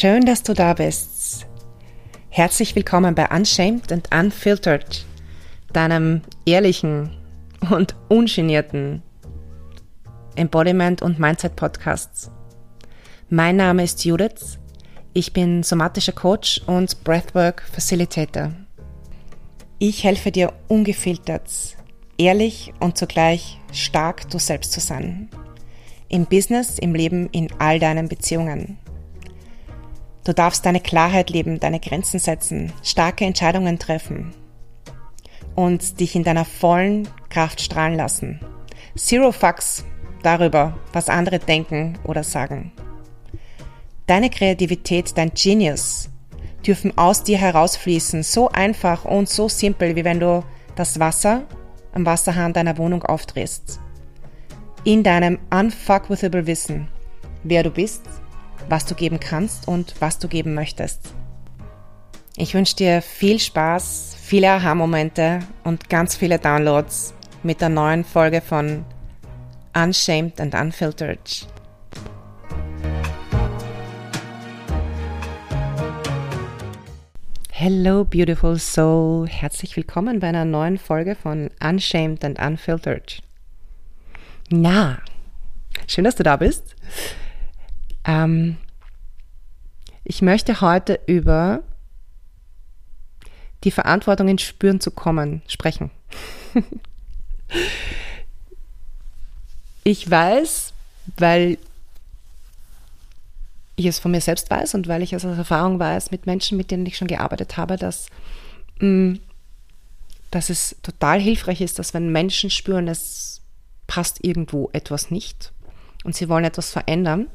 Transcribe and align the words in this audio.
Schön, 0.00 0.24
dass 0.24 0.44
du 0.44 0.54
da 0.54 0.74
bist. 0.74 1.44
Herzlich 2.28 2.76
willkommen 2.76 3.16
bei 3.16 3.26
Unshamed 3.36 3.90
and 3.90 4.08
Unfiltered, 4.14 5.04
deinem 5.72 6.20
ehrlichen 6.46 7.10
und 7.68 7.96
ungenierten 8.06 9.02
Embodiment 10.36 11.02
und 11.02 11.18
Mindset 11.18 11.56
Podcasts. 11.56 12.30
Mein 13.28 13.56
Name 13.56 13.82
ist 13.82 14.04
Judith. 14.04 14.60
Ich 15.14 15.32
bin 15.32 15.64
somatischer 15.64 16.12
Coach 16.12 16.60
und 16.68 17.02
Breathwork 17.02 17.62
Facilitator. 17.62 18.52
Ich 19.80 20.04
helfe 20.04 20.30
dir 20.30 20.52
ungefiltert, 20.68 21.50
ehrlich 22.18 22.72
und 22.78 22.96
zugleich 22.96 23.58
stark 23.72 24.30
du 24.30 24.38
selbst 24.38 24.70
zu 24.70 24.78
sein. 24.78 25.28
Im 26.08 26.24
Business, 26.24 26.78
im 26.78 26.94
Leben, 26.94 27.28
in 27.30 27.48
all 27.58 27.80
deinen 27.80 28.08
Beziehungen. 28.08 28.78
Du 30.28 30.34
darfst 30.34 30.66
deine 30.66 30.80
Klarheit 30.80 31.30
leben, 31.30 31.58
deine 31.58 31.80
Grenzen 31.80 32.20
setzen, 32.20 32.70
starke 32.82 33.24
Entscheidungen 33.24 33.78
treffen 33.78 34.34
und 35.54 36.00
dich 36.00 36.14
in 36.14 36.22
deiner 36.22 36.44
vollen 36.44 37.08
Kraft 37.30 37.62
strahlen 37.62 37.96
lassen. 37.96 38.38
Zero 38.94 39.32
Fucks 39.32 39.86
darüber, 40.22 40.76
was 40.92 41.08
andere 41.08 41.38
denken 41.38 41.98
oder 42.04 42.24
sagen. 42.24 42.72
Deine 44.06 44.28
Kreativität, 44.28 45.16
dein 45.16 45.32
Genius 45.32 46.10
dürfen 46.66 46.98
aus 46.98 47.22
dir 47.22 47.38
herausfließen, 47.38 48.22
so 48.22 48.50
einfach 48.50 49.06
und 49.06 49.30
so 49.30 49.48
simpel, 49.48 49.96
wie 49.96 50.04
wenn 50.04 50.20
du 50.20 50.44
das 50.76 51.00
Wasser 51.00 51.44
am 51.94 52.04
Wasserhahn 52.04 52.52
deiner 52.52 52.76
Wohnung 52.76 53.02
aufdrehst. 53.02 53.80
In 54.84 55.02
deinem 55.02 55.38
unfuckwithable 55.48 56.46
Wissen, 56.46 56.88
wer 57.44 57.62
du 57.62 57.70
bist, 57.70 58.02
was 58.68 58.84
du 58.86 58.94
geben 58.94 59.20
kannst 59.20 59.68
und 59.68 59.94
was 60.00 60.18
du 60.18 60.28
geben 60.28 60.54
möchtest. 60.54 61.14
Ich 62.36 62.54
wünsche 62.54 62.76
dir 62.76 63.02
viel 63.02 63.40
Spaß, 63.40 64.16
viele 64.20 64.50
Aha-Momente 64.50 65.40
und 65.64 65.90
ganz 65.90 66.14
viele 66.14 66.38
Downloads 66.38 67.14
mit 67.42 67.60
der 67.60 67.68
neuen 67.68 68.04
Folge 68.04 68.40
von 68.40 68.84
Unshamed 69.74 70.40
and 70.40 70.54
Unfiltered. 70.54 71.48
Hello, 77.50 78.04
beautiful 78.04 78.56
soul. 78.56 79.26
Herzlich 79.26 79.76
willkommen 79.76 80.20
bei 80.20 80.28
einer 80.28 80.44
neuen 80.44 80.78
Folge 80.78 81.16
von 81.16 81.50
Unshamed 81.60 82.24
and 82.24 82.38
Unfiltered. 82.38 83.20
Na, 84.48 85.00
schön, 85.88 86.04
dass 86.04 86.14
du 86.14 86.22
da 86.22 86.36
bist. 86.36 86.76
Ähm, 88.08 88.56
ich 90.02 90.22
möchte 90.22 90.60
heute 90.60 90.98
über 91.06 91.62
die 93.64 93.70
Verantwortung 93.70 94.28
ins 94.28 94.42
Spüren 94.42 94.80
zu 94.80 94.90
kommen 94.90 95.42
sprechen. 95.46 95.90
ich 99.84 100.10
weiß, 100.10 100.72
weil 101.18 101.58
ich 103.76 103.86
es 103.86 103.98
von 103.98 104.10
mir 104.10 104.20
selbst 104.20 104.50
weiß 104.50 104.74
und 104.74 104.88
weil 104.88 105.02
ich 105.02 105.12
es 105.12 105.24
aus 105.24 105.36
Erfahrung 105.36 105.78
weiß 105.78 106.10
mit 106.10 106.26
Menschen, 106.26 106.56
mit 106.56 106.70
denen 106.70 106.86
ich 106.86 106.96
schon 106.96 107.08
gearbeitet 107.08 107.56
habe, 107.58 107.76
dass, 107.76 108.06
mh, 108.80 108.88
mm, 108.88 109.20
dass 110.30 110.50
es 110.50 110.76
total 110.82 111.20
hilfreich 111.20 111.60
ist, 111.60 111.78
dass 111.78 111.94
wenn 111.94 112.10
Menschen 112.10 112.50
spüren, 112.50 112.88
es 112.88 113.40
passt 113.86 114.24
irgendwo 114.24 114.68
etwas 114.72 115.10
nicht 115.10 115.52
und 116.04 116.14
sie 116.14 116.28
wollen 116.28 116.44
etwas 116.44 116.70
verändern, 116.70 117.28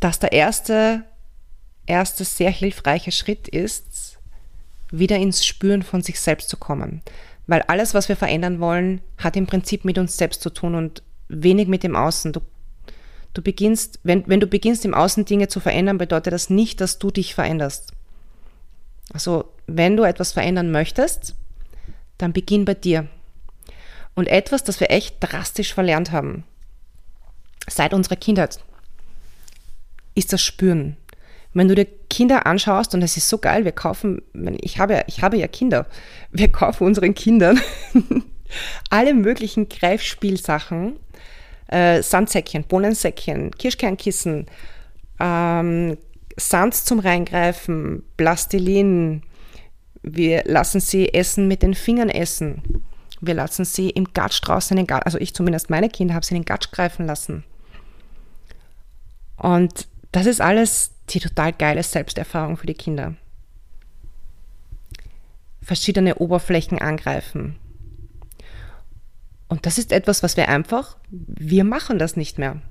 dass 0.00 0.18
der 0.18 0.32
erste, 0.32 1.04
erste 1.86 2.24
sehr 2.24 2.50
hilfreiche 2.50 3.12
Schritt 3.12 3.48
ist, 3.48 4.18
wieder 4.90 5.16
ins 5.16 5.44
Spüren 5.44 5.82
von 5.82 6.02
sich 6.02 6.18
selbst 6.18 6.48
zu 6.48 6.56
kommen. 6.56 7.02
Weil 7.46 7.62
alles, 7.62 7.94
was 7.94 8.08
wir 8.08 8.16
verändern 8.16 8.60
wollen, 8.60 9.00
hat 9.18 9.36
im 9.36 9.46
Prinzip 9.46 9.84
mit 9.84 9.98
uns 9.98 10.16
selbst 10.16 10.42
zu 10.42 10.50
tun 10.50 10.74
und 10.74 11.02
wenig 11.28 11.68
mit 11.68 11.82
dem 11.82 11.96
Außen. 11.96 12.32
Du, 12.32 12.40
du 13.34 13.42
beginnst, 13.42 14.00
wenn, 14.02 14.26
wenn 14.26 14.40
du 14.40 14.46
beginnst, 14.46 14.84
im 14.84 14.94
Außen 14.94 15.24
Dinge 15.24 15.48
zu 15.48 15.60
verändern, 15.60 15.98
bedeutet 15.98 16.32
das 16.32 16.50
nicht, 16.50 16.80
dass 16.80 16.98
du 16.98 17.10
dich 17.10 17.34
veränderst. 17.34 17.92
Also, 19.12 19.52
wenn 19.66 19.96
du 19.96 20.04
etwas 20.04 20.32
verändern 20.32 20.70
möchtest, 20.70 21.34
dann 22.18 22.32
beginn 22.32 22.64
bei 22.64 22.74
dir. 22.74 23.08
Und 24.14 24.28
etwas, 24.28 24.64
das 24.64 24.80
wir 24.80 24.90
echt 24.90 25.16
drastisch 25.20 25.74
verlernt 25.74 26.12
haben, 26.12 26.44
seit 27.68 27.94
unserer 27.94 28.16
Kindheit, 28.16 28.60
ist 30.14 30.32
das 30.32 30.42
Spüren. 30.42 30.96
Wenn 31.52 31.68
du 31.68 31.74
dir 31.74 31.86
Kinder 32.08 32.46
anschaust, 32.46 32.94
und 32.94 33.02
es 33.02 33.16
ist 33.16 33.28
so 33.28 33.38
geil, 33.38 33.64
wir 33.64 33.72
kaufen, 33.72 34.22
ich 34.60 34.78
habe, 34.78 35.04
ich 35.06 35.22
habe 35.22 35.36
ja 35.36 35.48
Kinder, 35.48 35.86
wir 36.30 36.50
kaufen 36.50 36.84
unseren 36.84 37.14
Kindern 37.14 37.60
alle 38.90 39.14
möglichen 39.14 39.68
Greifspielsachen, 39.68 40.96
äh, 41.68 42.02
Sandsäckchen, 42.02 42.64
Bohnensäckchen, 42.64 43.50
Kirschkernkissen, 43.52 44.46
ähm, 45.18 45.96
Sand 46.36 46.74
zum 46.74 47.00
Reingreifen, 47.00 48.04
Plastilin, 48.16 49.22
wir 50.02 50.44
lassen 50.46 50.80
sie 50.80 51.12
essen 51.12 51.48
mit 51.48 51.62
den 51.62 51.74
Fingern 51.74 52.08
essen. 52.08 52.84
Wir 53.20 53.34
lassen 53.34 53.64
sie 53.66 53.90
im 53.90 54.12
Gatsch 54.14 54.40
draußen 54.42 54.76
in 54.76 54.84
den 54.84 54.86
Gatsch, 54.86 55.04
also 55.04 55.18
ich 55.18 55.34
zumindest 55.34 55.68
meine 55.68 55.90
Kinder 55.90 56.14
habe 56.14 56.24
sie 56.24 56.34
in 56.34 56.40
den 56.40 56.46
Gatsch 56.46 56.70
greifen 56.70 57.06
lassen. 57.06 57.44
Und 59.36 59.88
das 60.12 60.26
ist 60.26 60.40
alles 60.40 60.92
die 61.10 61.20
total 61.20 61.52
geile 61.52 61.82
Selbsterfahrung 61.82 62.56
für 62.56 62.66
die 62.66 62.74
Kinder. 62.74 63.14
Verschiedene 65.62 66.16
Oberflächen 66.16 66.78
angreifen. 66.78 67.58
Und 69.48 69.66
das 69.66 69.78
ist 69.78 69.92
etwas, 69.92 70.22
was 70.22 70.36
wir 70.36 70.48
einfach, 70.48 70.96
wir 71.10 71.64
machen 71.64 71.98
das 71.98 72.16
nicht 72.16 72.38
mehr. 72.38 72.62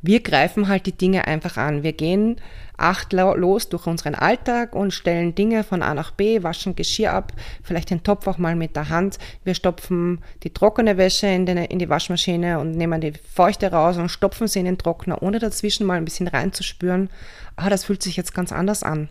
Wir 0.00 0.20
greifen 0.20 0.68
halt 0.68 0.86
die 0.86 0.96
Dinge 0.96 1.26
einfach 1.26 1.56
an. 1.56 1.82
Wir 1.82 1.92
gehen 1.92 2.36
achtlos 2.76 3.68
durch 3.68 3.88
unseren 3.88 4.14
Alltag 4.14 4.76
und 4.76 4.92
stellen 4.92 5.34
Dinge 5.34 5.64
von 5.64 5.82
A 5.82 5.92
nach 5.92 6.12
B, 6.12 6.44
waschen 6.44 6.76
Geschirr 6.76 7.12
ab, 7.12 7.32
vielleicht 7.64 7.90
den 7.90 8.04
Topf 8.04 8.28
auch 8.28 8.38
mal 8.38 8.54
mit 8.54 8.76
der 8.76 8.88
Hand. 8.90 9.18
Wir 9.42 9.54
stopfen 9.54 10.20
die 10.44 10.52
trockene 10.52 10.96
Wäsche 10.96 11.26
in, 11.26 11.46
den, 11.46 11.58
in 11.58 11.80
die 11.80 11.88
Waschmaschine 11.88 12.60
und 12.60 12.76
nehmen 12.76 13.00
die 13.00 13.12
feuchte 13.12 13.72
raus 13.72 13.96
und 13.96 14.08
stopfen 14.08 14.46
sie 14.46 14.60
in 14.60 14.66
den 14.66 14.78
Trockner, 14.78 15.20
ohne 15.20 15.40
dazwischen 15.40 15.84
mal 15.84 15.96
ein 15.96 16.04
bisschen 16.04 16.28
reinzuspüren. 16.28 17.10
Ah, 17.56 17.68
das 17.68 17.84
fühlt 17.84 18.02
sich 18.02 18.16
jetzt 18.16 18.34
ganz 18.34 18.52
anders 18.52 18.84
an. 18.84 19.08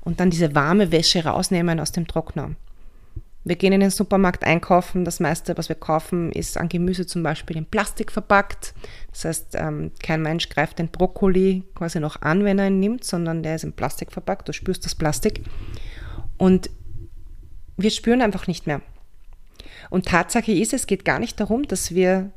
Und 0.00 0.20
dann 0.20 0.30
diese 0.30 0.54
warme 0.54 0.90
Wäsche 0.90 1.24
rausnehmen 1.24 1.78
aus 1.78 1.92
dem 1.92 2.06
Trockner. 2.06 2.52
Wir 3.42 3.56
gehen 3.56 3.72
in 3.72 3.80
den 3.80 3.90
Supermarkt 3.90 4.44
einkaufen. 4.44 5.04
Das 5.04 5.18
meiste, 5.18 5.56
was 5.56 5.70
wir 5.70 5.76
kaufen, 5.76 6.30
ist 6.32 6.58
an 6.58 6.68
Gemüse 6.68 7.06
zum 7.06 7.22
Beispiel 7.22 7.56
in 7.56 7.64
Plastik 7.64 8.12
verpackt. 8.12 8.74
Das 9.10 9.24
heißt, 9.24 9.54
ähm, 9.54 9.92
kein 10.02 10.20
Mensch 10.20 10.50
greift 10.50 10.78
den 10.78 10.88
Brokkoli 10.88 11.64
quasi 11.74 12.00
noch 12.00 12.20
an, 12.20 12.44
wenn 12.44 12.58
er 12.58 12.66
ihn 12.66 12.80
nimmt, 12.80 13.04
sondern 13.04 13.42
der 13.42 13.56
ist 13.56 13.64
in 13.64 13.72
Plastik 13.72 14.12
verpackt. 14.12 14.48
Du 14.48 14.52
spürst 14.52 14.84
das 14.84 14.94
Plastik. 14.94 15.42
Und 16.36 16.68
wir 17.78 17.90
spüren 17.90 18.20
einfach 18.20 18.46
nicht 18.46 18.66
mehr. 18.66 18.82
Und 19.88 20.06
Tatsache 20.06 20.52
ist, 20.52 20.74
es 20.74 20.86
geht 20.86 21.04
gar 21.06 21.18
nicht 21.18 21.40
darum, 21.40 21.66
dass 21.66 21.94
wir, 21.94 22.30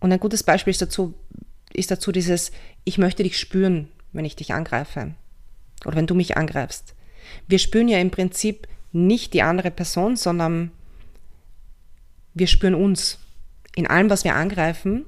und 0.00 0.10
ein 0.10 0.20
gutes 0.20 0.42
Beispiel 0.42 0.70
ist 0.70 0.82
dazu, 0.82 1.14
ist 1.72 1.90
dazu 1.90 2.12
dieses, 2.12 2.50
ich 2.84 2.96
möchte 2.96 3.22
dich 3.22 3.38
spüren, 3.38 3.88
wenn 4.12 4.24
ich 4.24 4.36
dich 4.36 4.54
angreife. 4.54 5.14
Oder 5.84 5.96
wenn 5.96 6.06
du 6.06 6.14
mich 6.14 6.36
angreifst. 6.36 6.94
Wir 7.46 7.58
spüren 7.58 7.88
ja 7.88 7.98
im 7.98 8.10
Prinzip 8.10 8.66
nicht 8.92 9.34
die 9.34 9.42
andere 9.42 9.70
Person, 9.70 10.16
sondern 10.16 10.72
wir 12.34 12.46
spüren 12.46 12.74
uns 12.74 13.18
in 13.74 13.86
allem, 13.86 14.10
was 14.10 14.24
wir 14.24 14.34
angreifen, 14.34 15.04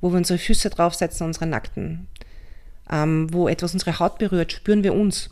wo 0.00 0.10
wir 0.10 0.18
unsere 0.18 0.38
Füße 0.38 0.70
draufsetzen, 0.70 1.26
unsere 1.26 1.46
Nackten, 1.46 2.06
ähm, 2.90 3.32
wo 3.32 3.48
etwas 3.48 3.72
unsere 3.72 3.98
Haut 3.98 4.18
berührt, 4.18 4.52
spüren 4.52 4.82
wir 4.82 4.94
uns. 4.94 5.30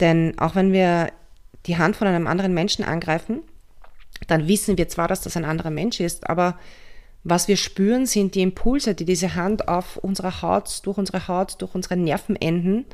Denn 0.00 0.38
auch 0.38 0.54
wenn 0.54 0.72
wir 0.72 1.12
die 1.66 1.78
Hand 1.78 1.96
von 1.96 2.08
einem 2.08 2.26
anderen 2.26 2.54
Menschen 2.54 2.84
angreifen, 2.84 3.40
dann 4.26 4.48
wissen 4.48 4.78
wir 4.78 4.88
zwar, 4.88 5.08
dass 5.08 5.20
das 5.20 5.36
ein 5.36 5.44
anderer 5.44 5.70
Mensch 5.70 6.00
ist, 6.00 6.28
aber 6.28 6.58
was 7.24 7.48
wir 7.48 7.56
spüren, 7.56 8.06
sind 8.06 8.34
die 8.34 8.42
Impulse, 8.42 8.94
die 8.94 9.04
diese 9.04 9.34
Hand 9.34 9.68
auf 9.68 9.96
unserer 9.96 10.40
Haut, 10.40 10.86
durch 10.86 10.98
unsere 10.98 11.28
Haut, 11.28 11.60
durch 11.60 11.74
unsere 11.74 11.96
Nervenenden 11.96 12.86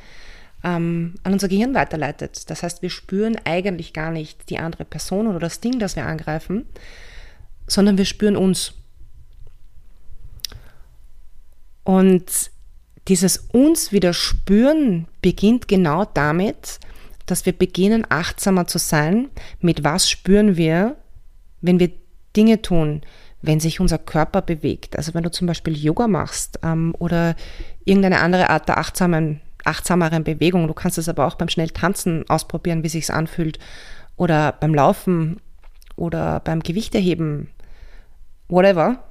ähm, 0.65 1.15
an 1.23 1.33
unser 1.33 1.49
Gehirn 1.49 1.75
weiterleitet. 1.75 2.51
Das 2.51 2.63
heißt, 2.63 2.83
wir 2.83 2.91
spüren 2.91 3.37
eigentlich 3.45 3.93
gar 3.93 4.11
nicht 4.11 4.51
die 4.51 4.59
andere 4.59 4.85
Person 4.85 5.27
oder 5.27 5.39
das 5.39 5.61
Ding, 5.61 5.79
das 5.79 5.97
wir 5.97 6.07
angreifen, 6.07 6.67
sondern 7.67 7.99
wir 7.99 8.05
spüren 8.05 8.37
uns. 8.37 8.75
Und 11.85 12.51
dieses 13.09 13.37
uns 13.53 13.93
wieder 13.93 14.15
spüren 14.15 15.07
beginnt 15.21 15.69
genau 15.69 16.07
damit, 16.07 16.81
dass 17.27 17.47
wir 17.47 17.53
beginnen, 17.53 18.07
achtsamer 18.09 18.67
zu 18.67 18.79
sein. 18.79 19.29
Mit 19.61 19.85
was 19.85 20.11
spüren 20.11 20.57
wir, 20.57 20.97
wenn 21.61 21.79
wir 21.79 21.91
Dinge 22.35 22.63
tun? 22.63 23.03
wenn 23.47 23.61
sich 23.61 23.81
unser 23.81 23.99
Körper 23.99 24.43
bewegt. 24.43 24.97
Also 24.97 25.13
wenn 25.15 25.23
du 25.23 25.31
zum 25.31 25.47
Beispiel 25.47 25.77
Yoga 25.77 26.09
machst 26.09 26.59
ähm, 26.63 26.95
oder 26.99 27.37
irgendeine 27.85 28.21
andere 28.21 28.49
Art 28.51 28.69
der 28.69 28.79
achtsamen, 28.79 29.41
achtsameren 29.65 30.25
Bewegung. 30.25 30.69
Du 30.69 30.75
kannst 30.75 30.99
es 30.99 31.09
aber 31.09 31.27
auch 31.27 31.35
beim 31.35 31.49
schnell 31.49 31.71
Tanzen 31.71 32.29
ausprobieren, 32.29 32.83
wie 32.83 32.89
sich's 32.89 33.11
anfühlt. 33.11 33.59
Oder 34.17 34.53
beim 34.53 34.75
Laufen 34.75 35.41
oder 35.97 36.41
beim 36.41 36.61
Gewichterheben. 36.61 37.49
Whatever. 38.49 39.05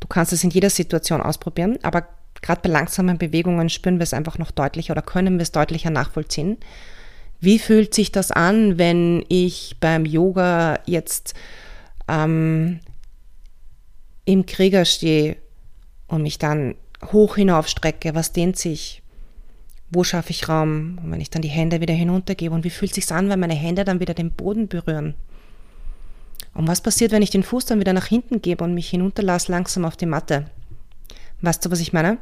Du 0.00 0.08
kannst 0.08 0.32
es 0.32 0.44
in 0.44 0.50
jeder 0.50 0.70
Situation 0.70 1.20
ausprobieren, 1.20 1.78
aber 1.82 2.06
gerade 2.42 2.62
bei 2.62 2.70
langsamen 2.70 3.18
Bewegungen 3.18 3.68
spüren 3.68 3.98
wir 3.98 4.04
es 4.04 4.14
einfach 4.14 4.38
noch 4.38 4.50
deutlicher 4.50 4.92
oder 4.92 5.02
können 5.02 5.34
wir 5.34 5.42
es 5.42 5.52
deutlicher 5.52 5.90
nachvollziehen. 5.90 6.58
Wie 7.40 7.58
fühlt 7.58 7.94
sich 7.94 8.12
das 8.12 8.30
an, 8.30 8.78
wenn 8.78 9.24
ich 9.28 9.76
beim 9.80 10.04
Yoga 10.04 10.78
jetzt 10.86 11.34
ähm, 12.08 12.80
im 14.24 14.46
Krieger 14.46 14.84
stehe 14.84 15.36
und 16.06 16.22
mich 16.22 16.38
dann 16.38 16.74
hoch 17.12 17.36
hinaufstrecke? 17.36 18.14
Was 18.14 18.32
dehnt 18.32 18.58
sich? 18.58 18.99
Wo 19.90 20.04
schaffe 20.04 20.30
ich 20.30 20.48
Raum? 20.48 20.98
Und 21.02 21.10
wenn 21.10 21.20
ich 21.20 21.30
dann 21.30 21.42
die 21.42 21.48
Hände 21.48 21.80
wieder 21.80 21.94
hinuntergebe 21.94 22.54
und 22.54 22.64
wie 22.64 22.70
fühlt 22.70 22.92
es 22.92 22.94
sich 22.94 23.12
an, 23.12 23.28
wenn 23.28 23.40
meine 23.40 23.54
Hände 23.54 23.84
dann 23.84 24.00
wieder 24.00 24.14
den 24.14 24.30
Boden 24.30 24.68
berühren? 24.68 25.14
Und 26.54 26.68
was 26.68 26.80
passiert, 26.80 27.12
wenn 27.12 27.22
ich 27.22 27.30
den 27.30 27.42
Fuß 27.42 27.66
dann 27.66 27.80
wieder 27.80 27.92
nach 27.92 28.06
hinten 28.06 28.42
gebe 28.42 28.64
und 28.64 28.74
mich 28.74 28.90
hinunterlasse 28.90 29.52
langsam 29.52 29.84
auf 29.84 29.96
die 29.96 30.06
Matte? 30.06 30.46
Weißt 31.42 31.64
du, 31.64 31.70
was 31.70 31.80
ich 31.80 31.92
meine? 31.92 32.18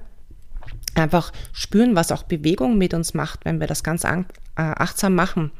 Einfach 0.94 1.32
spüren, 1.53 1.94
was 1.94 2.12
auch 2.12 2.23
Bewegung 2.23 2.79
mit 2.79 2.94
uns 2.94 3.15
macht, 3.15 3.44
wenn 3.44 3.61
wir 3.61 3.67
das 3.67 3.82
ganz 3.82 4.05
äh, 4.05 4.25
achtsam 4.56 5.15
machen. 5.15 5.50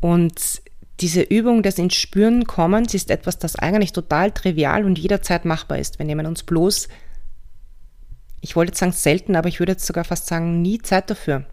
Und 0.00 0.62
diese 1.00 1.22
Übung 1.22 1.62
des 1.62 1.78
ins 1.78 1.94
Spüren 1.94 2.44
kommens 2.46 2.94
ist 2.94 3.10
etwas, 3.10 3.38
das 3.38 3.56
eigentlich 3.56 3.92
total 3.92 4.30
trivial 4.30 4.84
und 4.84 4.98
jederzeit 4.98 5.44
machbar 5.44 5.78
ist. 5.78 5.98
Wir 5.98 6.06
nehmen 6.06 6.26
uns 6.26 6.42
bloß, 6.42 6.88
ich 8.42 8.56
wollte 8.56 8.70
jetzt 8.70 8.80
sagen 8.80 8.92
selten, 8.92 9.36
aber 9.36 9.48
ich 9.48 9.60
würde 9.60 9.72
jetzt 9.72 9.86
sogar 9.86 10.04
fast 10.04 10.26
sagen, 10.26 10.60
nie 10.60 10.78
Zeit 10.78 11.08
dafür. 11.08 11.44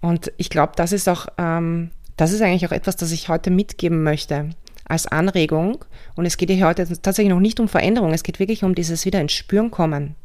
Und 0.00 0.32
ich 0.38 0.48
glaube, 0.48 0.72
das 0.76 0.92
ist 0.92 1.08
auch, 1.08 1.28
ähm, 1.36 1.90
das 2.16 2.32
ist 2.32 2.40
eigentlich 2.40 2.66
auch 2.66 2.72
etwas, 2.72 2.96
das 2.96 3.12
ich 3.12 3.28
heute 3.28 3.50
mitgeben 3.50 4.02
möchte 4.02 4.50
als 4.86 5.06
Anregung. 5.06 5.84
Und 6.16 6.24
es 6.24 6.38
geht 6.38 6.50
hier 6.50 6.66
heute 6.66 6.86
tatsächlich 7.00 7.32
noch 7.32 7.38
nicht 7.38 7.60
um 7.60 7.68
Veränderung, 7.68 8.14
es 8.14 8.22
geht 8.22 8.38
wirklich 8.38 8.64
um 8.64 8.74
dieses 8.74 9.04
wieder 9.04 9.20
ins 9.20 9.32
Spüren 9.32 9.70
kommen. 9.70 10.16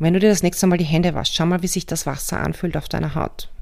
Wenn 0.00 0.14
du 0.14 0.18
dir 0.18 0.30
das 0.30 0.42
nächste 0.42 0.66
Mal 0.66 0.78
die 0.78 0.84
Hände 0.84 1.14
waschst, 1.14 1.36
schau 1.36 1.46
mal, 1.46 1.62
wie 1.62 1.68
sich 1.68 1.86
das 1.86 2.06
Wasser 2.06 2.40
anfühlt 2.40 2.76
auf 2.76 2.88
deiner 2.88 3.14
Haut. 3.14 3.52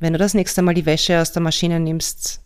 Wenn 0.00 0.14
du 0.14 0.18
das 0.18 0.32
nächste 0.32 0.62
Mal 0.62 0.72
die 0.72 0.86
Wäsche 0.86 1.20
aus 1.20 1.32
der 1.32 1.42
Maschine 1.42 1.78
nimmst, 1.78 2.40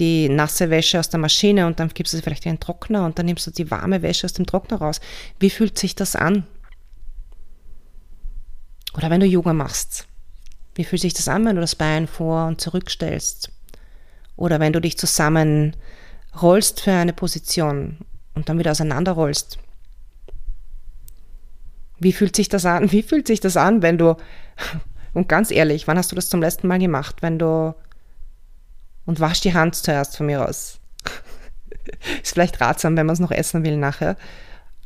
die 0.00 0.28
nasse 0.28 0.70
Wäsche 0.70 0.98
aus 0.98 1.10
der 1.10 1.20
Maschine 1.20 1.66
und 1.66 1.78
dann 1.78 1.90
gibst 1.90 2.12
du 2.12 2.16
sie 2.16 2.22
vielleicht 2.22 2.46
in 2.46 2.54
den 2.54 2.60
Trockner 2.60 3.04
und 3.04 3.18
dann 3.18 3.26
nimmst 3.26 3.46
du 3.46 3.50
die 3.50 3.70
warme 3.70 4.02
Wäsche 4.02 4.24
aus 4.24 4.32
dem 4.32 4.46
Trockner 4.46 4.78
raus. 4.78 5.00
Wie 5.38 5.50
fühlt 5.50 5.78
sich 5.78 5.94
das 5.94 6.16
an? 6.16 6.44
Oder 8.96 9.10
wenn 9.10 9.20
du 9.20 9.26
Yoga 9.26 9.52
machst, 9.52 10.08
wie 10.74 10.84
fühlt 10.84 11.02
sich 11.02 11.14
das 11.14 11.28
an, 11.28 11.44
wenn 11.44 11.54
du 11.54 11.60
das 11.60 11.76
Bein 11.76 12.08
vor 12.08 12.46
und 12.46 12.60
zurückstellst? 12.60 13.52
Oder 14.36 14.58
wenn 14.58 14.72
du 14.72 14.80
dich 14.80 14.98
zusammen 14.98 15.76
rollst 16.40 16.80
für 16.80 16.92
eine 16.92 17.12
Position 17.12 17.98
und 18.34 18.48
dann 18.48 18.58
wieder 18.58 18.70
auseinanderrollst. 18.70 19.58
Wie 21.98 22.12
fühlt 22.12 22.34
sich 22.34 22.48
das 22.48 22.64
an? 22.64 22.90
Wie 22.92 23.02
fühlt 23.02 23.26
sich 23.26 23.40
das 23.40 23.56
an, 23.56 23.82
wenn 23.82 23.98
du, 23.98 24.16
und 25.14 25.28
ganz 25.28 25.50
ehrlich, 25.50 25.86
wann 25.86 25.98
hast 25.98 26.12
du 26.12 26.16
das 26.16 26.28
zum 26.28 26.40
letzten 26.40 26.68
Mal 26.68 26.78
gemacht, 26.78 27.16
wenn 27.20 27.38
du, 27.38 27.74
und 29.06 29.20
wasch 29.20 29.40
die 29.40 29.54
Hand 29.54 29.74
zuerst 29.74 30.16
von 30.16 30.26
mir 30.26 30.46
aus. 30.48 30.78
Ist 32.22 32.32
vielleicht 32.34 32.60
ratsam, 32.60 32.96
wenn 32.96 33.06
man 33.06 33.14
es 33.14 33.20
noch 33.20 33.30
essen 33.30 33.64
will 33.64 33.76
nachher. 33.76 34.16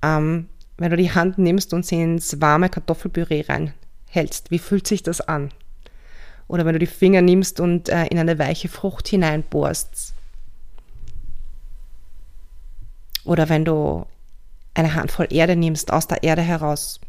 Ähm, 0.02 0.48
wenn 0.76 0.90
du 0.90 0.96
die 0.96 1.12
Hand 1.12 1.38
nimmst 1.38 1.72
und 1.72 1.86
sie 1.86 2.00
ins 2.00 2.40
warme 2.40 2.68
Kartoffelpüree 2.68 3.44
reinhältst, 3.48 4.50
wie 4.50 4.58
fühlt 4.58 4.86
sich 4.86 5.02
das 5.02 5.20
an? 5.20 5.52
Oder 6.48 6.66
wenn 6.66 6.74
du 6.74 6.78
die 6.78 6.86
Finger 6.86 7.22
nimmst 7.22 7.60
und 7.60 7.88
äh, 7.88 8.06
in 8.06 8.18
eine 8.18 8.38
weiche 8.38 8.68
Frucht 8.68 9.08
hineinbohrst. 9.08 10.14
Oder 13.24 13.48
wenn 13.48 13.64
du 13.64 14.06
eine 14.74 14.94
Handvoll 14.94 15.28
Erde 15.30 15.56
nimmst 15.56 15.92
aus 15.92 16.06
der 16.06 16.22
Erde 16.22 16.42
heraus. 16.42 17.00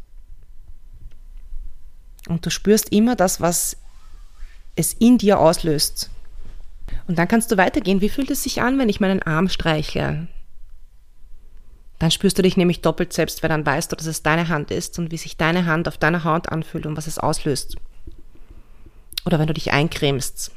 Und 2.28 2.46
du 2.46 2.50
spürst 2.50 2.92
immer 2.92 3.16
das, 3.16 3.40
was 3.40 3.76
es 4.76 4.94
in 4.94 5.18
dir 5.18 5.38
auslöst. 5.38 6.10
Und 7.06 7.18
dann 7.18 7.28
kannst 7.28 7.50
du 7.52 7.56
weitergehen. 7.56 8.00
Wie 8.00 8.08
fühlt 8.08 8.30
es 8.30 8.42
sich 8.42 8.62
an, 8.62 8.78
wenn 8.78 8.88
ich 8.88 9.00
meinen 9.00 9.22
Arm 9.22 9.48
streichle? 9.48 10.28
Dann 11.98 12.10
spürst 12.10 12.36
du 12.36 12.42
dich 12.42 12.56
nämlich 12.56 12.82
doppelt 12.82 13.12
selbst, 13.12 13.42
weil 13.42 13.48
dann 13.48 13.64
weißt 13.64 13.90
du, 13.90 13.96
dass 13.96 14.06
es 14.06 14.22
deine 14.22 14.48
Hand 14.48 14.70
ist 14.70 14.98
und 14.98 15.10
wie 15.10 15.16
sich 15.16 15.36
deine 15.36 15.66
Hand 15.66 15.88
auf 15.88 15.96
deiner 15.96 16.24
Haut 16.24 16.50
anfühlt 16.50 16.86
und 16.86 16.96
was 16.96 17.06
es 17.06 17.18
auslöst. 17.18 17.76
Oder 19.24 19.38
wenn 19.38 19.46
du 19.46 19.54
dich 19.54 19.72
eincremst. 19.72 20.52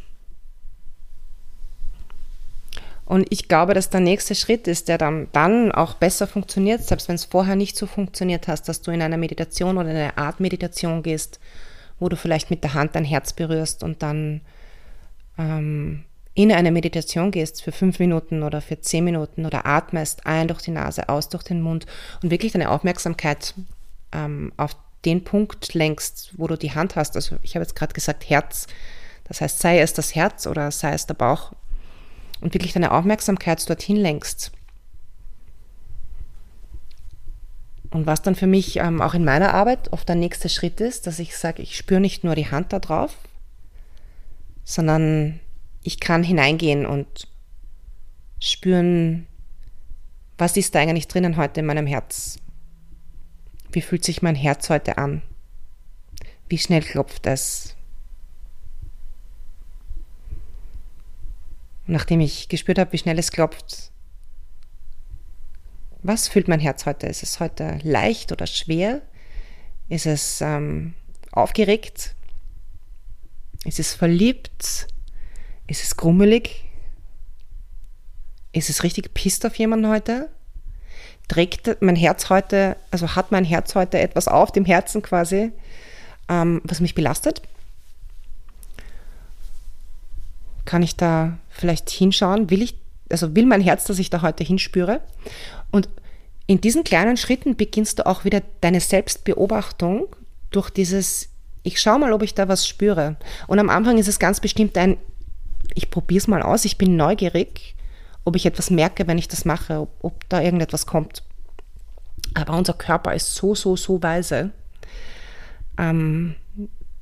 Und 3.06 3.26
ich 3.32 3.48
glaube, 3.48 3.74
dass 3.74 3.90
der 3.90 4.02
nächste 4.02 4.36
Schritt 4.36 4.68
ist, 4.68 4.88
der 4.88 5.00
dann, 5.00 5.30
dann 5.32 5.72
auch 5.72 5.96
besser 5.96 6.28
funktioniert, 6.28 6.84
selbst 6.84 7.08
wenn 7.08 7.16
es 7.16 7.26
vorher 7.26 7.56
nicht 7.56 7.76
so 7.76 7.88
funktioniert 7.88 8.48
hast, 8.48 8.70
dass 8.70 8.84
du 8.84 8.92
in 8.92 9.02
eine 9.02 9.18
Meditation 9.18 9.80
oder 9.80 9.90
in 9.90 9.96
eine 9.96 10.18
Art 10.18 10.40
Meditation 10.40 11.02
gehst, 11.02 11.40
wo 12.00 12.08
du 12.08 12.16
vielleicht 12.16 12.52
mit 12.52 12.64
der 12.64 12.76
Hand 12.76 12.96
dein 12.96 13.06
Herz 13.06 13.34
berührst 13.34 13.82
und 13.82 14.04
dann 14.04 14.42
ähm, 15.40 16.04
in 16.40 16.54
eine 16.54 16.72
Meditation 16.72 17.32
gehst 17.32 17.62
für 17.62 17.74
fünf 17.74 18.00
Minuten 18.00 18.44
oder 18.44 18.62
für 18.62 18.80
zehn 18.80 19.04
Minuten 19.04 19.46
oder 19.46 19.66
atmest 19.66 20.26
ein 20.26 20.48
durch 20.48 20.62
die 20.62 20.72
Nase, 20.72 21.10
aus 21.10 21.28
durch 21.28 21.44
den 21.44 21.62
Mund 21.62 21.86
und 22.24 22.32
wirklich 22.32 22.54
deine 22.54 22.72
Aufmerksamkeit 22.72 23.54
ähm, 24.14 24.54
auf 24.56 24.74
den 25.04 25.26
Punkt 25.26 25.74
lenkst, 25.74 26.32
wo 26.38 26.48
du 26.48 26.58
die 26.58 26.74
Hand 26.74 26.96
hast. 26.96 27.18
Also 27.18 27.36
ich 27.44 27.56
habe 27.56 27.64
jetzt 27.64 27.76
gerade 27.76 27.94
gesagt 27.94 28.30
Herz. 28.30 28.68
Das 29.26 29.42
heißt, 29.42 29.60
sei 29.60 29.82
es 29.82 29.92
das 29.92 30.16
Herz 30.16 30.48
oder 30.48 30.72
sei 30.72 30.94
es 30.94 31.06
der 31.08 31.14
Bauch. 31.16 31.52
Und 32.40 32.54
wirklich 32.54 32.72
deine 32.72 32.94
Aufmerksamkeit 32.94 33.70
dorthin 33.70 33.98
lenkst. 33.98 34.54
Und 37.92 38.06
was 38.06 38.22
dann 38.22 38.36
für 38.36 38.48
mich 38.48 38.78
ähm, 38.78 39.02
auch 39.02 39.14
in 39.14 39.26
meiner 39.26 39.54
Arbeit 39.54 39.92
oft 39.92 40.08
der 40.08 40.16
nächste 40.16 40.48
Schritt 40.48 40.80
ist, 40.80 41.06
dass 41.06 41.20
ich 41.20 41.36
sage, 41.36 41.62
ich 41.62 41.76
spüre 41.76 42.00
nicht 42.00 42.24
nur 42.24 42.36
die 42.36 42.50
Hand 42.50 42.72
da 42.72 42.80
drauf, 42.80 43.18
sondern 44.64 45.42
ich 45.90 46.00
kann 46.00 46.22
hineingehen 46.22 46.86
und 46.86 47.28
spüren, 48.40 49.26
was 50.38 50.56
ist 50.56 50.76
da 50.76 50.80
eigentlich 50.80 51.08
drinnen 51.08 51.36
heute 51.36 51.62
in 51.62 51.66
meinem 51.66 51.88
Herz? 51.88 52.38
Wie 53.72 53.82
fühlt 53.82 54.04
sich 54.04 54.22
mein 54.22 54.36
Herz 54.36 54.70
heute 54.70 55.00
an? 55.00 55.24
Wie 56.48 56.60
schnell 56.60 56.82
klopft 56.82 57.26
es? 57.26 57.76
nachdem 61.88 62.20
ich 62.20 62.50
gespürt 62.50 62.78
habe, 62.78 62.94
wie 62.94 63.00
schnell 63.00 63.18
es 63.18 63.32
klopft, 63.32 63.92
was 66.04 66.28
fühlt 66.28 66.48
mein 66.48 66.60
Herz 66.60 66.86
heute? 66.86 67.08
Ist 67.08 67.24
es 67.24 67.40
heute 67.40 67.80
leicht 67.82 68.32
oder 68.32 68.46
schwer? 68.46 69.02
Ist 69.90 70.06
es 70.06 70.40
ähm, 70.42 70.94
aufgeregt? 71.32 72.16
Ist 73.66 73.80
es 73.80 73.96
verliebt? 73.96 74.88
Ist 75.70 75.84
es 75.84 75.96
grummelig? 75.96 76.66
Ist 78.52 78.70
es 78.70 78.84
richtig 78.84 79.14
pisst 79.14 79.46
auf 79.46 79.56
jemanden 79.56 79.88
heute? 79.88 80.30
trägt 81.30 81.82
mein 81.82 81.96
Herz 81.96 82.30
heute, 82.30 82.76
also 82.92 83.16
hat 83.16 83.32
mein 83.32 83.46
Herz 83.46 83.76
heute 83.76 84.00
etwas 84.00 84.28
auf 84.28 84.52
dem 84.52 84.66
Herzen 84.66 85.02
quasi, 85.02 85.52
ähm, 86.28 86.60
was 86.66 86.82
mich 86.82 86.96
belastet? 86.96 87.42
Kann 90.66 90.84
ich 90.84 90.98
da 90.98 91.38
vielleicht 91.50 91.90
hinschauen? 91.90 92.50
Will 92.50 92.62
ich, 92.62 92.76
also 93.10 93.36
will 93.36 93.46
mein 93.46 93.62
Herz, 93.62 93.86
dass 93.86 94.00
ich 94.00 94.10
da 94.10 94.22
heute 94.22 94.44
hinspüre? 94.44 95.02
Und 95.72 95.88
in 96.48 96.62
diesen 96.62 96.84
kleinen 96.84 97.16
Schritten 97.16 97.56
beginnst 97.56 98.00
du 98.00 98.08
auch 98.08 98.26
wieder 98.26 98.42
deine 98.62 98.82
Selbstbeobachtung 98.82 100.08
durch 100.50 100.72
dieses, 100.72 101.30
ich 101.62 101.80
schaue 101.80 102.00
mal, 102.00 102.12
ob 102.12 102.24
ich 102.24 102.34
da 102.34 102.48
was 102.48 102.68
spüre. 102.68 103.18
Und 103.48 103.60
am 103.60 103.70
Anfang 103.70 104.00
ist 104.00 104.08
es 104.08 104.18
ganz 104.18 104.40
bestimmt 104.40 104.76
ein, 104.78 104.98
ich 105.76 105.90
probiere 105.90 106.20
es 106.20 106.28
mal 106.28 106.42
aus, 106.42 106.66
ich 106.66 106.78
bin 106.78 106.96
neugierig 106.96 107.76
ob 108.30 108.36
ich 108.36 108.46
etwas 108.46 108.70
merke, 108.70 109.08
wenn 109.08 109.18
ich 109.18 109.28
das 109.28 109.44
mache, 109.44 109.80
ob, 109.80 109.90
ob 110.02 110.30
da 110.30 110.42
irgendetwas 110.42 110.86
kommt. 110.86 111.24
Aber 112.36 112.56
unser 112.56 112.74
Körper 112.74 113.14
ist 113.14 113.34
so, 113.34 113.56
so, 113.56 113.76
so 113.76 114.04
weise. 114.04 114.52
Ähm, 115.78 116.36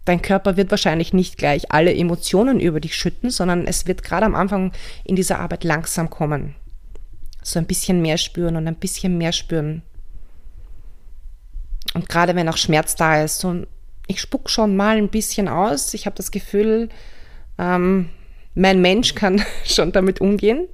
dein 0.06 0.22
Körper 0.22 0.56
wird 0.56 0.72
wahrscheinlich 0.72 1.14
nicht 1.14 1.38
gleich 1.38 1.72
alle 1.72 1.94
Emotionen 1.94 2.62
über 2.62 2.80
dich 2.80 2.96
schütten, 2.96 3.30
sondern 3.30 3.68
es 3.68 3.88
wird 3.88 4.04
gerade 4.04 4.26
am 4.26 4.36
Anfang 4.36 4.72
in 5.04 5.18
dieser 5.18 5.40
Arbeit 5.40 5.64
langsam 5.66 6.10
kommen. 6.10 6.56
So 7.44 7.60
ein 7.60 7.66
bisschen 7.66 8.02
mehr 8.02 8.18
spüren 8.18 8.56
und 8.56 8.68
ein 8.68 8.76
bisschen 8.76 9.18
mehr 9.18 9.34
spüren. 9.34 9.82
Und 11.94 12.08
gerade 12.08 12.36
wenn 12.36 12.48
auch 12.48 12.58
Schmerz 12.58 12.96
da 12.96 13.24
ist, 13.24 13.40
so 13.40 13.64
ich 14.10 14.22
spuck 14.22 14.50
schon 14.50 14.78
mal 14.78 14.96
ein 14.96 15.10
bisschen 15.10 15.50
aus. 15.50 15.94
Ich 15.94 16.06
habe 16.06 16.16
das 16.16 16.32
Gefühl, 16.32 16.88
ähm, 17.58 18.10
mein 18.58 18.82
Mensch 18.82 19.16
kann 19.16 19.44
schon 19.66 19.92
damit 19.92 20.20
umgehen. 20.20 20.68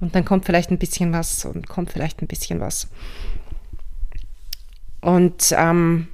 Und 0.00 0.14
dann 0.14 0.24
kommt 0.24 0.44
vielleicht 0.44 0.70
ein 0.70 0.78
bisschen 0.78 1.12
was 1.12 1.44
und 1.44 1.68
kommt 1.68 1.90
vielleicht 1.92 2.20
ein 2.20 2.26
bisschen 2.26 2.60
was. 2.60 2.88
Und 5.00 5.54
ähm, 5.56 6.08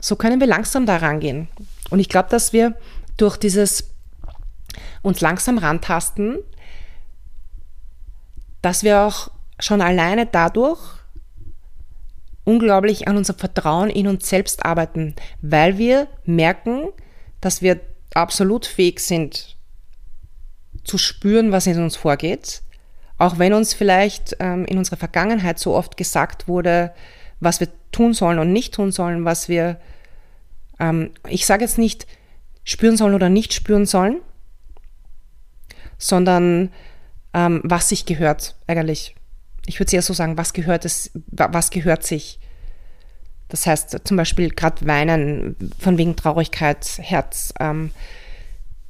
so 0.00 0.16
können 0.16 0.40
wir 0.40 0.46
langsam 0.46 0.86
da 0.86 0.96
rangehen. 0.96 1.48
Und 1.90 2.00
ich 2.00 2.08
glaube, 2.08 2.28
dass 2.30 2.52
wir 2.52 2.74
durch 3.16 3.36
dieses 3.36 3.90
uns 5.02 5.20
langsam 5.20 5.58
rantasten, 5.58 6.38
dass 8.62 8.82
wir 8.82 9.00
auch 9.00 9.30
schon 9.58 9.80
alleine 9.80 10.26
dadurch 10.26 10.80
unglaublich 12.44 13.08
an 13.08 13.16
unser 13.16 13.34
Vertrauen 13.34 13.90
in 13.90 14.06
uns 14.06 14.28
selbst 14.28 14.64
arbeiten, 14.64 15.14
weil 15.40 15.78
wir 15.78 16.08
merken, 16.24 16.88
dass 17.40 17.62
wir 17.62 17.80
absolut 18.14 18.66
fähig 18.66 19.00
sind 19.00 19.56
zu 20.84 20.98
spüren, 20.98 21.52
was 21.52 21.66
in 21.66 21.82
uns 21.82 21.96
vorgeht, 21.96 22.62
auch 23.18 23.38
wenn 23.38 23.52
uns 23.52 23.74
vielleicht 23.74 24.36
ähm, 24.40 24.64
in 24.64 24.78
unserer 24.78 24.96
Vergangenheit 24.96 25.58
so 25.58 25.74
oft 25.74 25.96
gesagt 25.96 26.48
wurde, 26.48 26.92
was 27.40 27.60
wir 27.60 27.68
tun 27.92 28.14
sollen 28.14 28.38
und 28.38 28.52
nicht 28.52 28.74
tun 28.74 28.92
sollen, 28.92 29.24
was 29.24 29.48
wir, 29.48 29.80
ähm, 30.78 31.10
ich 31.28 31.46
sage 31.46 31.64
jetzt 31.64 31.78
nicht 31.78 32.06
spüren 32.64 32.96
sollen 32.96 33.14
oder 33.14 33.28
nicht 33.28 33.52
spüren 33.52 33.86
sollen, 33.86 34.20
sondern 35.98 36.70
ähm, 37.34 37.60
was 37.64 37.88
sich 37.88 38.06
gehört 38.06 38.56
eigentlich. 38.66 39.14
Ich 39.66 39.78
würde 39.78 39.94
eher 39.94 40.02
so 40.02 40.14
sagen, 40.14 40.38
was 40.38 40.52
gehört 40.52 40.84
es, 40.84 41.10
was 41.30 41.70
gehört 41.70 42.04
sich. 42.04 42.40
Das 43.48 43.66
heißt 43.66 44.00
zum 44.04 44.16
Beispiel 44.16 44.50
gerade 44.50 44.86
weinen, 44.86 45.56
von 45.78 45.98
wegen 45.98 46.16
Traurigkeit, 46.16 46.98
Herz. 46.98 47.52
Ähm, 47.60 47.90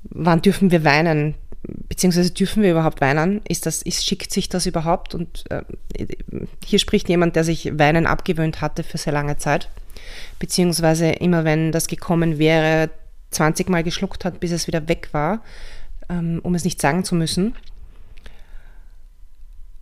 wann 0.04 0.42
dürfen 0.42 0.70
wir 0.70 0.84
weinen? 0.84 1.34
Beziehungsweise 1.62 2.30
dürfen 2.30 2.62
wir 2.62 2.70
überhaupt 2.70 3.00
weinen? 3.00 3.42
Ist 3.46 3.66
das, 3.66 3.82
ist, 3.82 4.06
schickt 4.06 4.32
sich 4.32 4.48
das 4.48 4.66
überhaupt? 4.66 5.14
Und 5.14 5.44
äh, 5.50 5.62
hier 6.64 6.78
spricht 6.78 7.08
jemand, 7.08 7.36
der 7.36 7.44
sich 7.44 7.78
Weinen 7.78 8.06
abgewöhnt 8.06 8.60
hatte 8.60 8.82
für 8.82 8.98
sehr 8.98 9.12
lange 9.12 9.36
Zeit. 9.36 9.68
Beziehungsweise 10.38 11.10
immer 11.10 11.44
wenn 11.44 11.72
das 11.72 11.86
gekommen 11.86 12.38
wäre, 12.38 12.90
20 13.30 13.68
Mal 13.68 13.82
geschluckt 13.82 14.24
hat, 14.24 14.40
bis 14.40 14.52
es 14.52 14.66
wieder 14.66 14.88
weg 14.88 15.08
war, 15.12 15.42
ähm, 16.08 16.40
um 16.42 16.54
es 16.54 16.64
nicht 16.64 16.80
sagen 16.80 17.04
zu 17.04 17.14
müssen. 17.14 17.54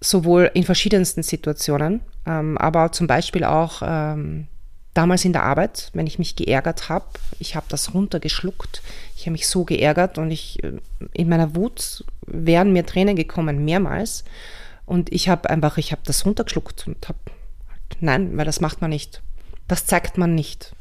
Sowohl 0.00 0.50
in 0.54 0.64
verschiedensten 0.64 1.22
Situationen, 1.22 2.00
ähm, 2.26 2.58
aber 2.58 2.92
zum 2.92 3.06
Beispiel 3.06 3.44
auch 3.44 3.82
ähm, 3.84 4.46
damals 4.94 5.24
in 5.24 5.32
der 5.32 5.44
Arbeit, 5.44 5.90
wenn 5.92 6.06
ich 6.06 6.18
mich 6.18 6.36
geärgert 6.36 6.88
habe, 6.88 7.06
ich 7.38 7.54
habe 7.54 7.66
das 7.68 7.94
runtergeschluckt, 7.94 8.82
ich 9.16 9.22
habe 9.22 9.32
mich 9.32 9.46
so 9.46 9.64
geärgert 9.64 10.18
und 10.18 10.30
ich 10.30 10.62
äh, 10.64 10.72
in 11.12 11.28
meiner 11.28 11.54
Wut 11.54 12.04
wären 12.26 12.72
mir 12.72 12.86
Tränen 12.86 13.16
gekommen, 13.16 13.64
mehrmals. 13.64 14.24
Und 14.86 15.12
ich 15.12 15.28
habe 15.28 15.50
einfach, 15.50 15.76
ich 15.76 15.92
habe 15.92 16.02
das 16.04 16.24
runtergeschluckt 16.24 16.86
und 16.86 17.08
habe, 17.08 17.18
nein, 18.00 18.36
weil 18.36 18.46
das 18.46 18.60
macht 18.60 18.80
man 18.80 18.90
nicht. 18.90 19.22
Das 19.66 19.86
zeigt 19.86 20.16
man 20.16 20.34
nicht. 20.34 20.74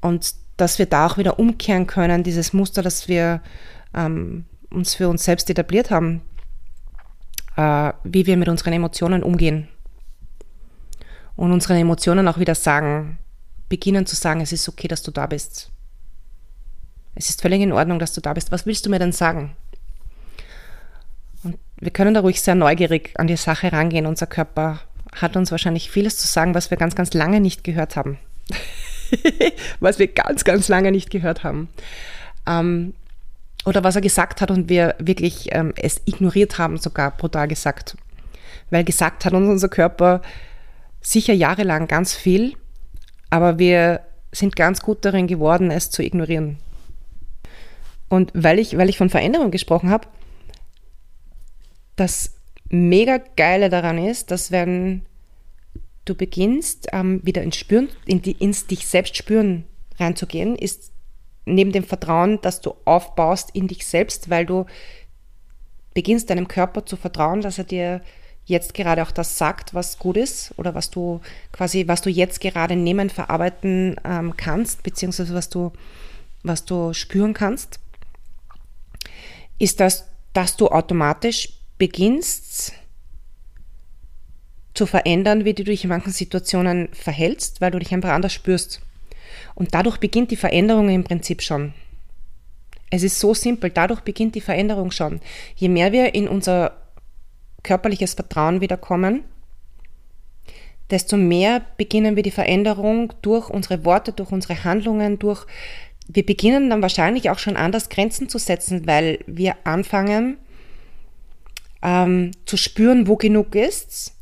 Und 0.00 0.34
dass 0.58 0.78
wir 0.78 0.86
da 0.86 1.06
auch 1.06 1.16
wieder 1.16 1.38
umkehren 1.38 1.86
können, 1.86 2.22
dieses 2.22 2.52
Muster, 2.52 2.82
das 2.82 3.08
wir 3.08 3.40
ähm, 3.94 4.44
uns 4.70 4.94
für 4.94 5.08
uns 5.08 5.24
selbst 5.24 5.48
etabliert 5.48 5.90
haben, 5.90 6.20
äh, 7.56 7.92
wie 8.04 8.26
wir 8.26 8.36
mit 8.36 8.48
unseren 8.48 8.74
Emotionen 8.74 9.22
umgehen 9.22 9.68
und 11.38 11.52
unseren 11.52 11.76
Emotionen 11.76 12.26
auch 12.26 12.38
wieder 12.38 12.56
sagen, 12.56 13.16
beginnen 13.68 14.06
zu 14.06 14.16
sagen, 14.16 14.40
es 14.40 14.50
ist 14.50 14.68
okay, 14.68 14.88
dass 14.88 15.04
du 15.04 15.12
da 15.12 15.26
bist. 15.26 15.70
Es 17.14 17.30
ist 17.30 17.40
völlig 17.40 17.60
in 17.60 17.70
Ordnung, 17.70 18.00
dass 18.00 18.12
du 18.12 18.20
da 18.20 18.34
bist. 18.34 18.50
Was 18.50 18.66
willst 18.66 18.84
du 18.84 18.90
mir 18.90 18.98
denn 18.98 19.12
sagen? 19.12 19.54
Und 21.44 21.56
wir 21.76 21.92
können 21.92 22.12
da 22.12 22.20
ruhig 22.20 22.42
sehr 22.42 22.56
neugierig 22.56 23.12
an 23.14 23.28
die 23.28 23.36
Sache 23.36 23.72
rangehen. 23.72 24.06
Unser 24.06 24.26
Körper 24.26 24.80
hat 25.14 25.36
uns 25.36 25.52
wahrscheinlich 25.52 25.92
vieles 25.92 26.16
zu 26.16 26.26
sagen, 26.26 26.56
was 26.56 26.72
wir 26.72 26.76
ganz, 26.76 26.96
ganz 26.96 27.14
lange 27.14 27.40
nicht 27.40 27.62
gehört 27.62 27.94
haben. 27.94 28.18
was 29.78 30.00
wir 30.00 30.08
ganz, 30.08 30.42
ganz 30.42 30.66
lange 30.66 30.90
nicht 30.90 31.08
gehört 31.08 31.44
haben. 31.44 31.68
Ähm, 32.48 32.94
oder 33.64 33.84
was 33.84 33.94
er 33.94 34.02
gesagt 34.02 34.40
hat 34.40 34.50
und 34.50 34.68
wir 34.68 34.96
wirklich 34.98 35.50
ähm, 35.52 35.72
es 35.76 36.02
ignoriert 36.04 36.58
haben, 36.58 36.78
sogar 36.78 37.12
brutal 37.12 37.46
gesagt. 37.46 37.96
Weil 38.70 38.82
gesagt 38.82 39.24
hat 39.24 39.34
uns 39.34 39.48
unser 39.48 39.68
Körper, 39.68 40.20
sicher 41.00 41.34
jahrelang 41.34 41.86
ganz 41.86 42.14
viel, 42.14 42.54
aber 43.30 43.58
wir 43.58 44.00
sind 44.32 44.56
ganz 44.56 44.80
gut 44.80 45.04
darin 45.04 45.26
geworden, 45.26 45.70
es 45.70 45.90
zu 45.90 46.02
ignorieren. 46.02 46.58
Und 48.08 48.30
weil 48.34 48.58
ich, 48.58 48.76
weil 48.76 48.88
ich 48.88 48.98
von 48.98 49.10
Veränderung 49.10 49.50
gesprochen 49.50 49.90
habe, 49.90 50.08
das 51.96 52.34
mega 52.70 53.18
geile 53.36 53.68
daran 53.68 53.98
ist, 53.98 54.30
dass 54.30 54.50
wenn 54.50 55.02
du 56.04 56.14
beginnst, 56.14 56.88
ähm, 56.92 57.20
wieder 57.24 57.42
ins 57.42 57.56
Spüren, 57.56 57.88
in 58.06 58.22
die, 58.22 58.32
ins 58.32 58.66
dich 58.66 58.86
selbst 58.86 59.16
spüren 59.16 59.64
reinzugehen, 59.98 60.56
ist 60.56 60.92
neben 61.44 61.72
dem 61.72 61.84
Vertrauen, 61.84 62.40
das 62.42 62.60
du 62.60 62.74
aufbaust 62.84 63.50
in 63.54 63.68
dich 63.68 63.86
selbst, 63.86 64.30
weil 64.30 64.46
du 64.46 64.66
beginnst 65.94 66.30
deinem 66.30 66.48
Körper 66.48 66.86
zu 66.86 66.96
vertrauen, 66.96 67.40
dass 67.40 67.58
er 67.58 67.64
dir 67.64 68.02
jetzt 68.48 68.74
gerade 68.74 69.02
auch 69.02 69.10
das 69.10 69.38
sagt, 69.38 69.74
was 69.74 69.98
gut 69.98 70.16
ist 70.16 70.52
oder 70.56 70.74
was 70.74 70.90
du 70.90 71.20
quasi, 71.52 71.86
was 71.86 72.00
du 72.00 72.10
jetzt 72.10 72.40
gerade 72.40 72.76
nehmen, 72.76 73.10
verarbeiten 73.10 73.96
ähm, 74.04 74.36
kannst, 74.36 74.82
beziehungsweise 74.82 75.34
was 75.34 75.48
du, 75.48 75.72
was 76.42 76.64
du 76.64 76.94
spüren 76.94 77.34
kannst, 77.34 77.78
ist 79.58 79.80
das, 79.80 80.06
dass 80.32 80.56
du 80.56 80.68
automatisch 80.68 81.50
beginnst 81.76 82.72
zu 84.74 84.86
verändern, 84.86 85.44
wie 85.44 85.54
du 85.54 85.64
dich 85.64 85.84
in 85.84 85.90
manchen 85.90 86.12
Situationen 86.12 86.88
verhältst, 86.92 87.60
weil 87.60 87.70
du 87.70 87.78
dich 87.78 87.92
einfach 87.92 88.10
anders 88.10 88.32
spürst. 88.32 88.80
Und 89.54 89.74
dadurch 89.74 89.98
beginnt 89.98 90.30
die 90.30 90.36
Veränderung 90.36 90.88
im 90.88 91.04
Prinzip 91.04 91.42
schon. 91.42 91.74
Es 92.90 93.02
ist 93.02 93.20
so 93.20 93.34
simpel, 93.34 93.70
dadurch 93.70 94.00
beginnt 94.00 94.34
die 94.34 94.40
Veränderung 94.40 94.90
schon. 94.90 95.20
Je 95.56 95.68
mehr 95.68 95.92
wir 95.92 96.14
in 96.14 96.28
unser 96.28 96.87
körperliches 97.62 98.14
Vertrauen 98.14 98.60
wiederkommen, 98.60 99.24
desto 100.90 101.16
mehr 101.16 101.62
beginnen 101.76 102.16
wir 102.16 102.22
die 102.22 102.30
Veränderung 102.30 103.12
durch 103.22 103.50
unsere 103.50 103.84
Worte, 103.84 104.12
durch 104.12 104.32
unsere 104.32 104.64
Handlungen, 104.64 105.18
durch 105.18 105.46
wir 106.10 106.24
beginnen 106.24 106.70
dann 106.70 106.80
wahrscheinlich 106.80 107.28
auch 107.28 107.38
schon 107.38 107.56
anders 107.56 107.90
Grenzen 107.90 108.30
zu 108.30 108.38
setzen, 108.38 108.86
weil 108.86 109.18
wir 109.26 109.56
anfangen 109.64 110.38
ähm, 111.82 112.30
zu 112.46 112.56
spüren, 112.56 113.06
wo 113.06 113.16
genug 113.16 113.54
ist. 113.54 114.14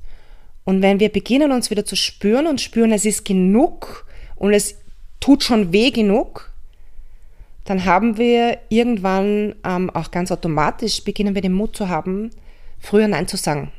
Und 0.64 0.82
wenn 0.82 0.98
wir 0.98 1.10
beginnen, 1.10 1.52
uns 1.52 1.70
wieder 1.70 1.84
zu 1.84 1.94
spüren 1.94 2.48
und 2.48 2.60
spüren, 2.60 2.90
es 2.90 3.04
ist 3.04 3.24
genug 3.24 4.04
und 4.34 4.52
es 4.52 4.76
tut 5.20 5.44
schon 5.44 5.72
weh 5.72 5.92
genug, 5.92 6.52
dann 7.64 7.84
haben 7.84 8.16
wir 8.16 8.58
irgendwann 8.68 9.54
ähm, 9.64 9.90
auch 9.90 10.10
ganz 10.10 10.32
automatisch, 10.32 11.04
beginnen 11.04 11.36
wir 11.36 11.42
den 11.42 11.52
Mut 11.52 11.76
zu 11.76 11.88
haben, 11.88 12.30
früher 12.78 13.08
Nein 13.08 13.28
zu 13.28 13.36
sagen. 13.36 13.72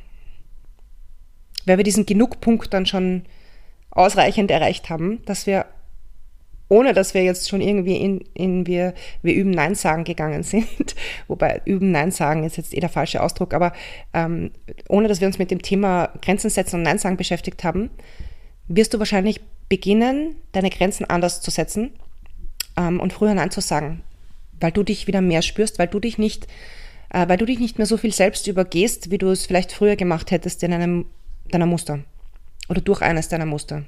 Weil 1.66 1.78
wir 1.78 1.84
diesen 1.84 2.06
Genugpunkt 2.06 2.74
dann 2.74 2.86
schon 2.86 3.24
ausreichend 3.92 4.52
erreicht 4.52 4.90
haben, 4.90 5.24
dass 5.26 5.48
wir, 5.48 5.66
ohne 6.70 6.94
dass 6.94 7.14
wir 7.14 7.24
jetzt 7.24 7.50
schon 7.50 7.62
irgendwie 7.62 7.98
in, 7.98 8.20
in 8.34 8.68
wir, 8.68 8.94
wir 9.22 9.34
üben 9.34 9.52
Nein 9.52 9.76
sagen 9.76 10.04
gegangen 10.04 10.44
sind, 10.44 10.96
wobei 11.28 11.62
üben 11.66 11.92
Nein 11.92 12.12
sagen 12.12 12.44
ist 12.44 12.58
jetzt 12.58 12.74
eh 12.74 12.80
der 12.80 12.90
falsche 12.90 13.22
Ausdruck, 13.22 13.54
aber 13.54 13.74
ähm, 14.14 14.52
ohne 14.88 15.08
dass 15.08 15.20
wir 15.20 15.28
uns 15.28 15.40
mit 15.40 15.52
dem 15.52 15.62
Thema 15.62 16.12
Grenzen 16.22 16.50
setzen 16.50 16.78
und 16.78 16.84
Nein 16.84 17.00
sagen 17.00 17.18
beschäftigt 17.18 17.64
haben, 17.64 17.90
wirst 18.68 18.94
du 18.94 19.00
wahrscheinlich 19.00 19.42
beginnen, 19.70 20.36
deine 20.52 20.70
Grenzen 20.70 21.06
anders 21.06 21.42
zu 21.42 21.52
setzen 21.52 21.92
ähm, 22.78 23.00
und 23.00 23.14
früher 23.14 23.34
Nein 23.34 23.52
zu 23.52 23.62
sagen, 23.62 24.04
weil 24.60 24.72
du 24.72 24.84
dich 24.84 25.08
wieder 25.08 25.22
mehr 25.22 25.42
spürst, 25.42 25.80
weil 25.80 25.88
du 25.88 26.00
dich 26.00 26.18
nicht 26.18 26.48
äh, 27.10 27.28
weil 27.28 27.38
du 27.38 27.46
dich 27.46 27.60
nicht 27.60 27.78
mehr 27.78 27.88
so 27.88 27.98
viel 27.98 28.14
selbst 28.14 28.48
übergehst, 28.48 29.12
wie 29.12 29.18
du 29.18 29.30
es 29.30 29.46
vielleicht 29.46 29.72
früher 29.72 29.96
gemacht 29.96 30.32
hättest 30.32 30.64
in 30.64 30.74
einem 30.74 31.06
deiner 31.52 31.66
Muster 31.66 32.00
oder 32.70 32.82
durch 32.82 33.02
eines 33.02 33.30
deiner 33.30 33.46
Muster. 33.46 33.84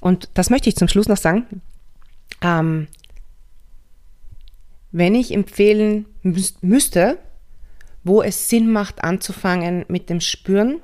Und 0.00 0.28
das 0.34 0.50
möchte 0.50 0.68
ich 0.68 0.76
zum 0.76 0.88
Schluss 0.88 1.08
noch 1.08 1.16
sagen. 1.16 1.62
Ähm, 2.40 2.88
wenn 4.90 5.14
ich 5.14 5.32
empfehlen 5.32 6.06
müsste, 6.22 7.18
wo 8.04 8.22
es 8.22 8.48
Sinn 8.48 8.70
macht 8.72 9.04
anzufangen 9.04 9.84
mit 9.88 10.08
dem 10.08 10.20
Spüren, 10.20 10.80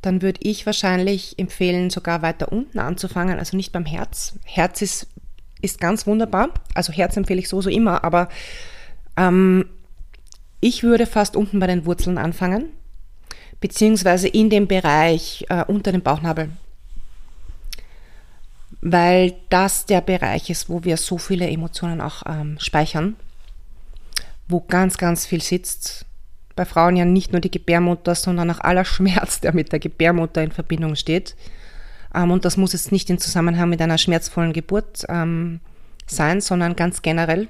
dann 0.00 0.22
würde 0.22 0.40
ich 0.42 0.64
wahrscheinlich 0.64 1.38
empfehlen, 1.38 1.90
sogar 1.90 2.22
weiter 2.22 2.52
unten 2.52 2.78
anzufangen, 2.78 3.38
also 3.38 3.56
nicht 3.56 3.72
beim 3.72 3.84
Herz. 3.84 4.34
Herz 4.44 4.80
ist, 4.80 5.08
ist 5.60 5.80
ganz 5.80 6.06
wunderbar, 6.06 6.50
also 6.74 6.92
Herz 6.92 7.16
empfehle 7.16 7.40
ich 7.40 7.48
sowieso 7.48 7.70
immer, 7.70 8.04
aber 8.04 8.28
ähm, 9.16 9.66
ich 10.60 10.82
würde 10.82 11.06
fast 11.06 11.36
unten 11.36 11.60
bei 11.60 11.66
den 11.66 11.86
Wurzeln 11.86 12.18
anfangen, 12.18 12.70
beziehungsweise 13.60 14.28
in 14.28 14.50
dem 14.50 14.66
Bereich 14.66 15.46
äh, 15.48 15.64
unter 15.64 15.92
dem 15.92 16.02
Bauchnabel. 16.02 16.50
Weil 18.80 19.34
das 19.48 19.86
der 19.86 20.00
Bereich 20.00 20.50
ist, 20.50 20.68
wo 20.68 20.84
wir 20.84 20.96
so 20.96 21.18
viele 21.18 21.48
Emotionen 21.48 22.00
auch 22.00 22.22
ähm, 22.26 22.58
speichern. 22.60 23.16
wo 24.48 24.60
ganz, 24.60 24.96
ganz 24.96 25.26
viel 25.26 25.42
sitzt. 25.42 26.06
Bei 26.54 26.64
Frauen 26.64 26.96
ja 26.96 27.04
nicht 27.04 27.32
nur 27.32 27.40
die 27.40 27.50
Gebärmutter, 27.50 28.14
sondern 28.14 28.50
auch 28.50 28.60
aller 28.60 28.84
Schmerz, 28.84 29.40
der 29.40 29.54
mit 29.54 29.72
der 29.72 29.78
Gebärmutter 29.78 30.42
in 30.42 30.52
Verbindung 30.52 30.94
steht. 30.96 31.36
Ähm, 32.14 32.30
und 32.30 32.44
das 32.44 32.56
muss 32.56 32.72
jetzt 32.72 32.92
nicht 32.92 33.10
in 33.10 33.18
Zusammenhang 33.18 33.68
mit 33.68 33.82
einer 33.82 33.98
schmerzvollen 33.98 34.52
Geburt 34.52 35.04
ähm, 35.08 35.60
sein, 36.06 36.40
sondern 36.40 36.76
ganz 36.76 37.02
generell. 37.02 37.48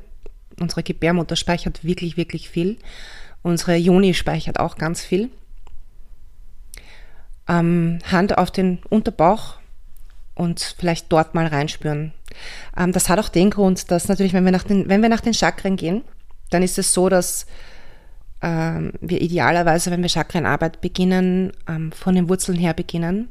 Unsere 0.61 0.83
Gebärmutter 0.83 1.37
speichert 1.37 1.85
wirklich, 1.85 2.17
wirklich 2.17 2.49
viel. 2.49 2.79
Unsere 3.43 3.77
Joni 3.77 4.15
speichert 4.15 4.59
auch 4.59 4.77
ganz 4.77 5.03
viel. 5.03 5.31
Ähm, 7.49 8.01
Hand 8.11 8.37
auf 8.39 8.51
den 8.51 8.79
Unterbauch 8.89 9.59
und 10.35 10.61
vielleicht 10.79 11.13
dort 11.13 11.35
mal 11.35 11.47
reinspüren. 11.47 12.13
Ähm, 12.77 12.93
das 12.93 13.09
hat 13.09 13.19
auch 13.19 13.29
den 13.29 13.51
Grund, 13.51 13.91
dass 13.91 14.09
natürlich, 14.09 14.33
wenn 14.33 14.45
wir 14.45 14.53
nach 14.53 14.65
den, 14.65 14.89
wenn 14.89 15.03
wir 15.03 15.09
nach 15.09 15.21
den 15.21 15.35
Chakren 15.35 15.77
gehen, 15.77 16.03
dann 16.51 16.63
ist 16.63 16.79
es 16.79 16.93
so, 16.93 17.09
dass 17.09 17.47
ähm, 18.43 18.93
wir 19.01 19.21
idealerweise, 19.21 19.91
wenn 19.91 20.03
wir 20.03 20.09
Chakrenarbeit 20.09 20.81
beginnen, 20.81 21.53
ähm, 21.69 21.93
von 21.93 22.15
den 22.15 22.29
Wurzeln 22.29 22.59
her 22.59 22.75
beginnen, 22.75 23.29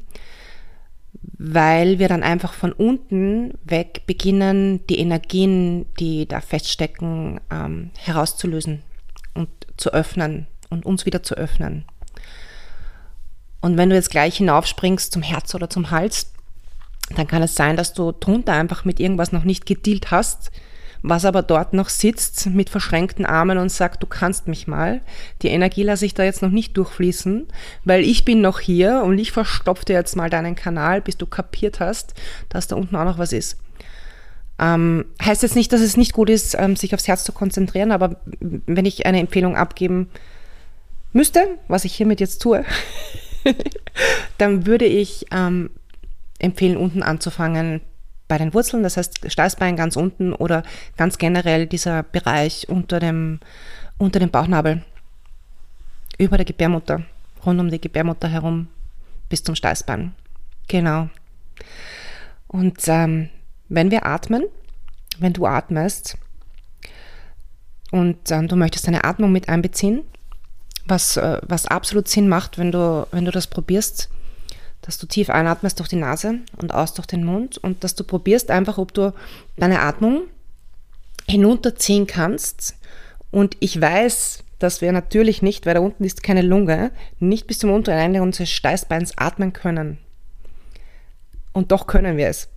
weil 1.37 1.99
wir 1.99 2.07
dann 2.07 2.23
einfach 2.23 2.53
von 2.53 2.71
unten 2.71 3.53
weg 3.63 4.03
beginnen, 4.05 4.85
die 4.87 4.99
Energien, 4.99 5.85
die 5.99 6.27
da 6.27 6.41
feststecken, 6.41 7.39
ähm, 7.51 7.91
herauszulösen 7.97 8.81
und 9.33 9.49
zu 9.77 9.91
öffnen 9.93 10.47
und 10.69 10.85
uns 10.85 11.05
wieder 11.05 11.23
zu 11.23 11.35
öffnen. 11.35 11.85
Und 13.61 13.77
wenn 13.77 13.89
du 13.89 13.95
jetzt 13.95 14.11
gleich 14.11 14.37
hinaufspringst 14.37 15.11
zum 15.11 15.21
Herz 15.21 15.55
oder 15.55 15.69
zum 15.69 15.91
Hals, 15.91 16.31
dann 17.15 17.27
kann 17.27 17.43
es 17.43 17.55
sein, 17.55 17.77
dass 17.77 17.93
du 17.93 18.11
drunter 18.11 18.53
einfach 18.53 18.85
mit 18.85 18.99
irgendwas 18.99 19.31
noch 19.31 19.43
nicht 19.43 19.65
gedealt 19.65 20.11
hast, 20.11 20.51
was 21.07 21.23
aber 21.23 21.43
dort 21.43 21.73
noch 21.73 21.89
sitzt 21.89 22.47
mit 22.47 22.71
verschränkten 22.71 23.25
Armen 23.25 23.59
und 23.59 23.71
sagt, 23.71 24.01
du 24.01 24.07
kannst 24.07 24.47
mich 24.47 24.67
mal. 24.67 25.01
Die 25.43 25.49
Energie 25.49 25.83
lasse 25.83 26.05
ich 26.05 26.15
da 26.15 26.23
jetzt 26.23 26.41
noch 26.41 26.49
nicht 26.49 26.75
durchfließen, 26.77 27.47
weil 27.83 28.03
ich 28.03 28.25
bin 28.25 28.41
noch 28.41 28.59
hier 28.59 29.03
und 29.03 29.19
ich 29.19 29.31
verstopfe 29.31 29.85
dir 29.85 29.93
jetzt 29.93 30.15
mal 30.15 30.31
deinen 30.31 30.55
Kanal, 30.55 31.01
bis 31.01 31.17
du 31.17 31.27
kapiert 31.27 31.79
hast, 31.79 32.15
dass 32.49 32.67
da 32.67 32.75
unten 32.75 32.95
auch 32.95 33.05
noch 33.05 33.19
was 33.19 33.33
ist. 33.33 33.57
Ähm, 34.57 35.05
heißt 35.21 35.43
jetzt 35.43 35.55
nicht, 35.55 35.71
dass 35.73 35.81
es 35.81 35.95
nicht 35.95 36.13
gut 36.13 36.29
ist, 36.29 36.55
ähm, 36.57 36.75
sich 36.75 36.95
aufs 36.95 37.07
Herz 37.07 37.23
zu 37.23 37.33
konzentrieren, 37.33 37.91
aber 37.91 38.21
wenn 38.39 38.85
ich 38.85 39.05
eine 39.05 39.19
Empfehlung 39.19 39.55
abgeben 39.55 40.09
müsste, 41.13 41.59
was 41.67 41.85
ich 41.85 41.93
hiermit 41.93 42.19
jetzt 42.19 42.41
tue, 42.41 42.65
dann 44.39 44.65
würde 44.65 44.85
ich 44.85 45.27
ähm, 45.31 45.69
empfehlen, 46.39 46.77
unten 46.77 47.03
anzufangen 47.03 47.81
bei 48.27 48.37
den 48.37 48.53
Wurzeln, 48.53 48.83
das 48.83 48.97
heißt 48.97 49.31
Steißbein 49.31 49.75
ganz 49.75 49.95
unten 49.95 50.33
oder 50.33 50.63
ganz 50.97 51.17
generell 51.17 51.67
dieser 51.67 52.03
Bereich 52.03 52.67
unter 52.69 52.99
dem, 52.99 53.39
unter 53.97 54.19
dem 54.19 54.31
Bauchnabel, 54.31 54.83
über 56.17 56.37
der 56.37 56.45
Gebärmutter, 56.45 57.03
rund 57.45 57.59
um 57.59 57.69
die 57.69 57.81
Gebärmutter 57.81 58.27
herum 58.27 58.67
bis 59.29 59.43
zum 59.43 59.55
Steißbein. 59.55 60.13
Genau. 60.67 61.09
Und 62.47 62.87
ähm, 62.87 63.29
wenn 63.69 63.91
wir 63.91 64.05
atmen, 64.05 64.45
wenn 65.19 65.33
du 65.33 65.45
atmest 65.45 66.17
und 67.91 68.31
ähm, 68.31 68.47
du 68.47 68.55
möchtest 68.55 68.87
deine 68.87 69.03
Atmung 69.03 69.31
mit 69.31 69.49
einbeziehen, 69.49 70.03
was, 70.85 71.17
äh, 71.17 71.39
was 71.43 71.65
absolut 71.67 72.07
Sinn 72.07 72.27
macht, 72.27 72.57
wenn 72.57 72.71
du, 72.71 73.07
wenn 73.11 73.25
du 73.25 73.31
das 73.31 73.47
probierst, 73.47 74.09
dass 74.85 74.99
du 74.99 75.07
tief 75.07 75.31
einatmest 75.31 75.79
durch 75.79 75.89
die 75.89 75.95
Nase 75.95 76.39
und 76.57 76.71
aus 76.71 76.93
durch 76.93 77.07
den 77.07 77.23
Mund 77.23 77.57
und 77.57 77.83
dass 77.83 77.95
du 77.95 78.03
probierst 78.03 78.51
einfach, 78.51 78.77
ob 78.77 78.93
du 78.93 79.13
deine 79.57 79.81
Atmung 79.81 80.23
hinunterziehen 81.27 82.05
kannst. 82.05 82.75
Und 83.31 83.57
ich 83.61 83.81
weiß, 83.81 84.43
dass 84.59 84.81
wir 84.81 84.91
natürlich 84.91 85.41
nicht, 85.41 85.65
weil 85.65 85.73
da 85.73 85.79
unten 85.79 86.03
ist 86.03 86.21
keine 86.21 86.43
Lunge, 86.43 86.91
nicht 87.19 87.47
bis 87.47 87.57
zum 87.57 87.71
unteren 87.71 87.97
Ende 87.97 88.21
unseres 88.21 88.51
Steißbeins 88.51 89.17
atmen 89.17 89.53
können. 89.53 89.97
Und 91.51 91.71
doch 91.71 91.87
können 91.87 92.15
wir 92.15 92.27
es. 92.27 92.47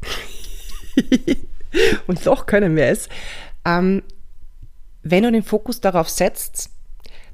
und 2.06 2.26
doch 2.26 2.44
können 2.44 2.76
wir 2.76 2.88
es. 2.88 3.08
Ähm, 3.64 4.02
wenn 5.02 5.22
du 5.22 5.32
den 5.32 5.42
Fokus 5.42 5.80
darauf 5.80 6.10
setzt, 6.10 6.70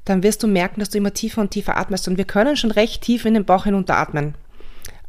dann 0.05 0.23
wirst 0.23 0.41
du 0.41 0.47
merken, 0.47 0.79
dass 0.79 0.91
du 0.91 0.99
immer 0.99 1.13
tiefer 1.13 1.41
und 1.41 1.51
tiefer 1.51 1.75
atmest. 1.75 2.07
Und 2.07 2.17
wir 2.17 2.25
können 2.25 2.55
schon 2.55 2.71
recht 2.71 3.01
tief 3.01 3.25
in 3.25 3.33
den 3.33 3.43
Bauch 3.43 3.65
hinunteratmen. 3.65 4.35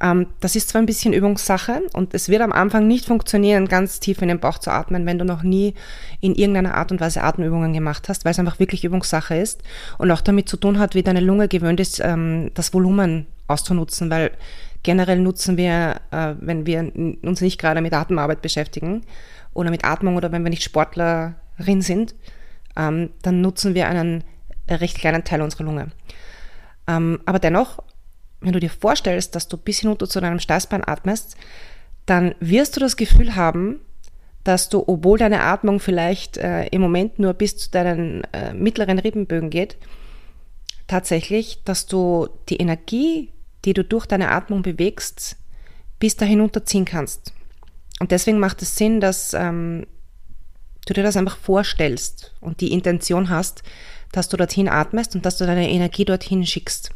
Ähm, 0.00 0.26
das 0.40 0.56
ist 0.56 0.68
zwar 0.68 0.82
ein 0.82 0.86
bisschen 0.86 1.12
Übungssache 1.12 1.82
und 1.94 2.14
es 2.14 2.28
wird 2.28 2.42
am 2.42 2.52
Anfang 2.52 2.86
nicht 2.86 3.06
funktionieren, 3.06 3.66
ganz 3.66 4.00
tief 4.00 4.20
in 4.22 4.28
den 4.28 4.40
Bauch 4.40 4.58
zu 4.58 4.70
atmen, 4.70 5.06
wenn 5.06 5.18
du 5.18 5.24
noch 5.24 5.42
nie 5.42 5.74
in 6.20 6.34
irgendeiner 6.34 6.74
Art 6.74 6.92
und 6.92 7.00
Weise 7.00 7.22
Atemübungen 7.22 7.72
gemacht 7.72 8.08
hast, 8.08 8.24
weil 8.24 8.32
es 8.32 8.38
einfach 8.38 8.58
wirklich 8.58 8.84
Übungssache 8.84 9.36
ist 9.36 9.62
und 9.98 10.10
auch 10.10 10.20
damit 10.20 10.48
zu 10.48 10.56
tun 10.56 10.78
hat, 10.78 10.94
wie 10.94 11.02
deine 11.02 11.20
Lunge 11.20 11.48
gewöhnt 11.48 11.80
ist, 11.80 12.00
ähm, 12.00 12.50
das 12.54 12.74
Volumen 12.74 13.26
auszunutzen, 13.46 14.10
weil 14.10 14.32
generell 14.82 15.20
nutzen 15.20 15.56
wir, 15.56 16.00
äh, 16.10 16.34
wenn 16.40 16.66
wir 16.66 16.92
uns 17.22 17.40
nicht 17.40 17.58
gerade 17.58 17.80
mit 17.80 17.92
Atemarbeit 17.92 18.42
beschäftigen 18.42 19.02
oder 19.54 19.70
mit 19.70 19.84
Atmung 19.84 20.16
oder 20.16 20.30
wenn 20.32 20.44
wir 20.44 20.50
nicht 20.50 20.62
Sportlerin 20.62 21.80
sind, 21.80 22.14
ähm, 22.76 23.10
dann 23.22 23.40
nutzen 23.40 23.74
wir 23.74 23.88
einen 23.88 24.24
recht 24.68 24.98
kleinen 24.98 25.24
Teil 25.24 25.42
unserer 25.42 25.64
Lunge. 25.64 25.88
aber 26.88 27.40
dennoch 27.40 27.82
wenn 28.40 28.52
du 28.52 28.60
dir 28.60 28.70
vorstellst, 28.70 29.34
dass 29.34 29.48
du 29.48 29.56
bis 29.56 29.80
hinunter 29.80 30.08
zu 30.08 30.20
deinem 30.20 30.40
Steißbein 30.40 30.86
atmest, 30.86 31.36
dann 32.04 32.34
wirst 32.40 32.76
du 32.76 32.80
das 32.80 32.96
Gefühl 32.96 33.34
haben, 33.34 33.80
dass 34.44 34.68
du, 34.68 34.84
obwohl 34.86 35.18
deine 35.18 35.42
Atmung 35.42 35.80
vielleicht 35.80 36.36
äh, 36.36 36.66
im 36.66 36.80
Moment 36.80 37.18
nur 37.18 37.34
bis 37.34 37.56
zu 37.56 37.70
deinen 37.70 38.22
äh, 38.32 38.54
mittleren 38.54 38.98
Rippenbögen 38.98 39.50
geht, 39.50 39.76
tatsächlich, 40.86 41.62
dass 41.64 41.86
du 41.86 42.28
die 42.48 42.58
Energie, 42.58 43.32
die 43.64 43.74
du 43.74 43.82
durch 43.82 44.06
deine 44.06 44.30
Atmung 44.30 44.62
bewegst, 44.62 45.36
bis 45.98 46.16
da 46.16 46.24
hinunterziehen 46.24 46.84
kannst. 46.84 47.32
Und 47.98 48.12
deswegen 48.12 48.38
macht 48.38 48.62
es 48.62 48.76
Sinn, 48.76 49.00
dass 49.00 49.34
ähm, 49.34 49.86
du 50.86 50.94
dir 50.94 51.02
das 51.02 51.16
einfach 51.16 51.38
vorstellst 51.38 52.34
und 52.40 52.60
die 52.60 52.72
Intention 52.72 53.30
hast, 53.30 53.62
dass 54.12 54.28
du 54.28 54.36
dorthin 54.36 54.68
atmest 54.68 55.16
und 55.16 55.26
dass 55.26 55.38
du 55.38 55.46
deine 55.46 55.68
Energie 55.68 56.04
dorthin 56.04 56.46
schickst. 56.46 56.90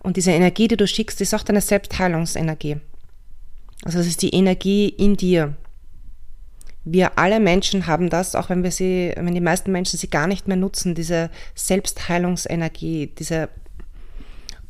Und 0.00 0.16
diese 0.16 0.30
Energie, 0.30 0.68
die 0.68 0.76
du 0.76 0.86
schickst, 0.86 1.20
ist 1.20 1.34
auch 1.34 1.42
deine 1.42 1.60
Selbstheilungsenergie. 1.60 2.76
Also 3.84 3.98
das 3.98 4.06
ist 4.06 4.22
die 4.22 4.34
Energie 4.34 4.88
in 4.88 5.16
dir. 5.16 5.54
Wir 6.84 7.18
alle 7.18 7.38
Menschen 7.40 7.86
haben 7.86 8.08
das, 8.08 8.34
auch 8.34 8.48
wenn 8.48 8.62
wir 8.62 8.70
sie, 8.70 9.12
wenn 9.16 9.34
die 9.34 9.40
meisten 9.40 9.72
Menschen 9.72 9.98
sie 9.98 10.08
gar 10.08 10.26
nicht 10.26 10.48
mehr 10.48 10.56
nutzen, 10.56 10.94
diese 10.94 11.30
Selbstheilungsenergie, 11.54 13.12
diese 13.18 13.50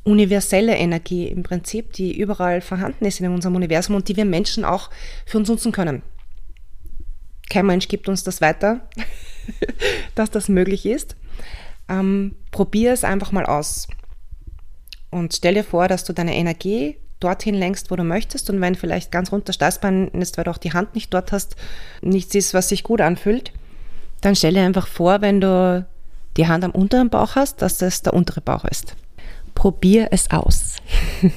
universelle 0.05 0.77
Energie 0.77 1.29
im 1.29 1.43
Prinzip, 1.43 1.93
die 1.93 2.19
überall 2.19 2.61
vorhanden 2.61 3.05
ist 3.05 3.21
in 3.21 3.31
unserem 3.31 3.57
Universum 3.57 3.95
und 3.95 4.09
die 4.09 4.17
wir 4.17 4.25
Menschen 4.25 4.65
auch 4.65 4.91
für 5.27 5.39
uns 5.39 5.49
nutzen 5.49 5.71
können. 5.71 6.03
Kein 7.51 7.67
Mensch 7.67 7.89
gibt 7.89 8.09
uns 8.09 8.25
das 8.25 8.41
weiter, 8.41 8.89
dass 10.15 10.31
das 10.31 10.49
möglich 10.49 10.87
ist. 10.87 11.17
Ähm, 11.89 12.37
probier 12.51 12.93
es 12.93 13.05
einfach 13.05 13.33
mal 13.33 13.47
aus. 13.47 13.87
Und 15.11 15.35
stell 15.35 15.55
dir 15.55 15.65
vor, 15.65 15.89
dass 15.89 16.05
du 16.05 16.13
deine 16.13 16.35
Energie 16.35 16.97
dorthin 17.21 17.55
lenkst, 17.55 17.91
wo 17.91 17.97
du 17.97 18.05
möchtest. 18.05 18.51
Und 18.51 18.61
wenn 18.61 18.75
vielleicht 18.75 19.11
ganz 19.11 19.33
runter 19.33 19.53
Steißbein 19.53 20.09
ist, 20.09 20.37
weil 20.37 20.45
du 20.45 20.51
auch 20.51 20.59
die 20.59 20.73
Hand 20.73 20.95
nicht 20.95 21.13
dort 21.13 21.33
hast, 21.33 21.57
nichts 22.03 22.35
ist, 22.35 22.55
was 22.55 22.69
sich 22.69 22.83
gut 22.83 23.01
anfühlt, 23.01 23.53
dann 24.21 24.37
stell 24.37 24.55
dir 24.55 24.63
einfach 24.63 24.87
vor, 24.87 25.21
wenn 25.21 25.41
du 25.41 25.87
die 26.37 26.47
Hand 26.47 26.65
am 26.65 26.71
unteren 26.71 27.11
Bauch 27.11 27.35
hast, 27.37 27.63
dass 27.63 27.79
das 27.79 28.03
der 28.03 28.15
untere 28.15 28.41
Bauch 28.41 28.65
ist. 28.65 28.95
Probier 29.55 30.09
es 30.13 30.31
aus. 30.31 30.77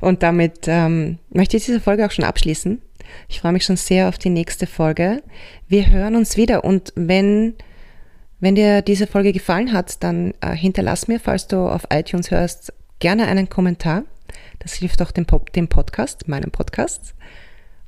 Und 0.00 0.22
damit 0.22 0.66
ähm, 0.66 1.18
möchte 1.30 1.56
ich 1.56 1.64
diese 1.64 1.80
Folge 1.80 2.06
auch 2.06 2.12
schon 2.12 2.24
abschließen. 2.24 2.80
Ich 3.28 3.40
freue 3.40 3.52
mich 3.52 3.64
schon 3.64 3.76
sehr 3.76 4.08
auf 4.08 4.18
die 4.18 4.30
nächste 4.30 4.66
Folge. 4.66 5.22
Wir 5.68 5.90
hören 5.90 6.16
uns 6.16 6.36
wieder 6.36 6.64
und 6.64 6.92
wenn 6.96 7.54
wenn 8.44 8.54
dir 8.54 8.82
diese 8.82 9.06
Folge 9.06 9.32
gefallen 9.32 9.72
hat, 9.72 10.02
dann 10.04 10.34
äh, 10.42 10.54
hinterlass 10.54 11.08
mir, 11.08 11.18
falls 11.18 11.48
du 11.48 11.66
auf 11.66 11.86
iTunes 11.90 12.30
hörst, 12.30 12.74
gerne 12.98 13.26
einen 13.26 13.48
Kommentar. 13.48 14.04
Das 14.58 14.74
hilft 14.74 15.00
auch 15.00 15.12
dem, 15.12 15.26
dem 15.56 15.68
Podcast, 15.68 16.28
meinem 16.28 16.50
Podcast. 16.50 17.14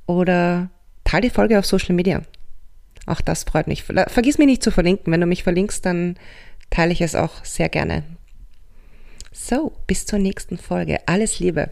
Oder 0.07 0.71
teile 1.05 1.29
die 1.29 1.31
Folge 1.31 1.59
auf 1.59 1.67
Social 1.67 1.95
Media. 1.95 2.23
Auch 3.05 3.21
das 3.21 3.45
freut 3.45 3.67
mich. 3.67 3.85
Vergiss 3.85 4.39
mich 4.39 4.47
nicht 4.47 4.63
zu 4.63 4.71
verlinken. 4.71 5.13
Wenn 5.13 5.21
du 5.21 5.27
mich 5.27 5.43
verlinkst, 5.43 5.85
dann 5.85 6.17
teile 6.71 6.93
ich 6.95 7.03
es 7.03 7.15
auch 7.15 7.45
sehr 7.45 7.69
gerne. 7.69 8.03
So, 9.33 9.73
bis 9.87 10.07
zur 10.07 10.19
nächsten 10.19 10.57
Folge. 10.57 11.01
Alles 11.07 11.39
Liebe. 11.39 11.71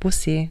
Bussi. 0.00 0.50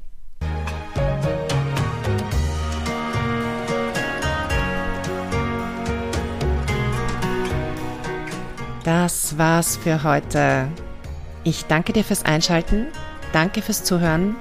Das 8.84 9.38
war's 9.38 9.78
für 9.78 10.04
heute. 10.04 10.68
Ich 11.46 11.66
danke 11.66 11.94
dir 11.94 12.04
fürs 12.04 12.26
Einschalten, 12.26 12.88
danke 13.32 13.62
fürs 13.62 13.84
Zuhören. 13.84 14.36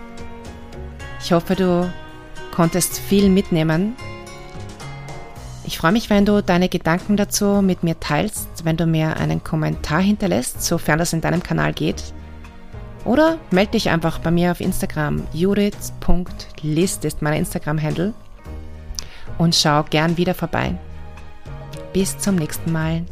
Ich 1.21 1.33
hoffe, 1.33 1.55
du 1.55 1.93
konntest 2.53 2.99
viel 2.99 3.29
mitnehmen. 3.29 3.97
Ich 5.65 5.79
freue 5.79 5.93
mich, 5.93 6.11
wenn 6.11 6.27
du 6.27 6.43
deine 6.43 6.69
Gedanken 6.69 7.17
dazu 7.17 7.63
mit 7.63 7.85
mir 7.85 7.99
teilst, 8.01 8.65
wenn 8.65 8.77
du 8.77 8.87
mir 8.87 9.17
einen 9.17 9.45
Kommentar 9.45 10.01
hinterlässt, 10.01 10.63
sofern 10.63 10.99
das 10.99 11.13
in 11.13 11.21
deinem 11.21 11.43
Kanal 11.43 11.73
geht. 11.73 12.03
Oder 13.05 13.39
melde 13.51 13.73
dich 13.73 13.91
einfach 13.91 14.19
bei 14.19 14.31
mir 14.31 14.51
auf 14.51 14.61
Instagram. 14.61 15.23
Judith.list 15.33 17.05
ist 17.05 17.23
mein 17.23 17.35
Instagram-Handle. 17.35 18.13
Und 19.39 19.55
schau 19.55 19.85
gern 19.85 20.17
wieder 20.17 20.35
vorbei. 20.35 20.75
Bis 21.93 22.19
zum 22.19 22.37
nächsten 22.37 22.73
Mal. 22.73 23.05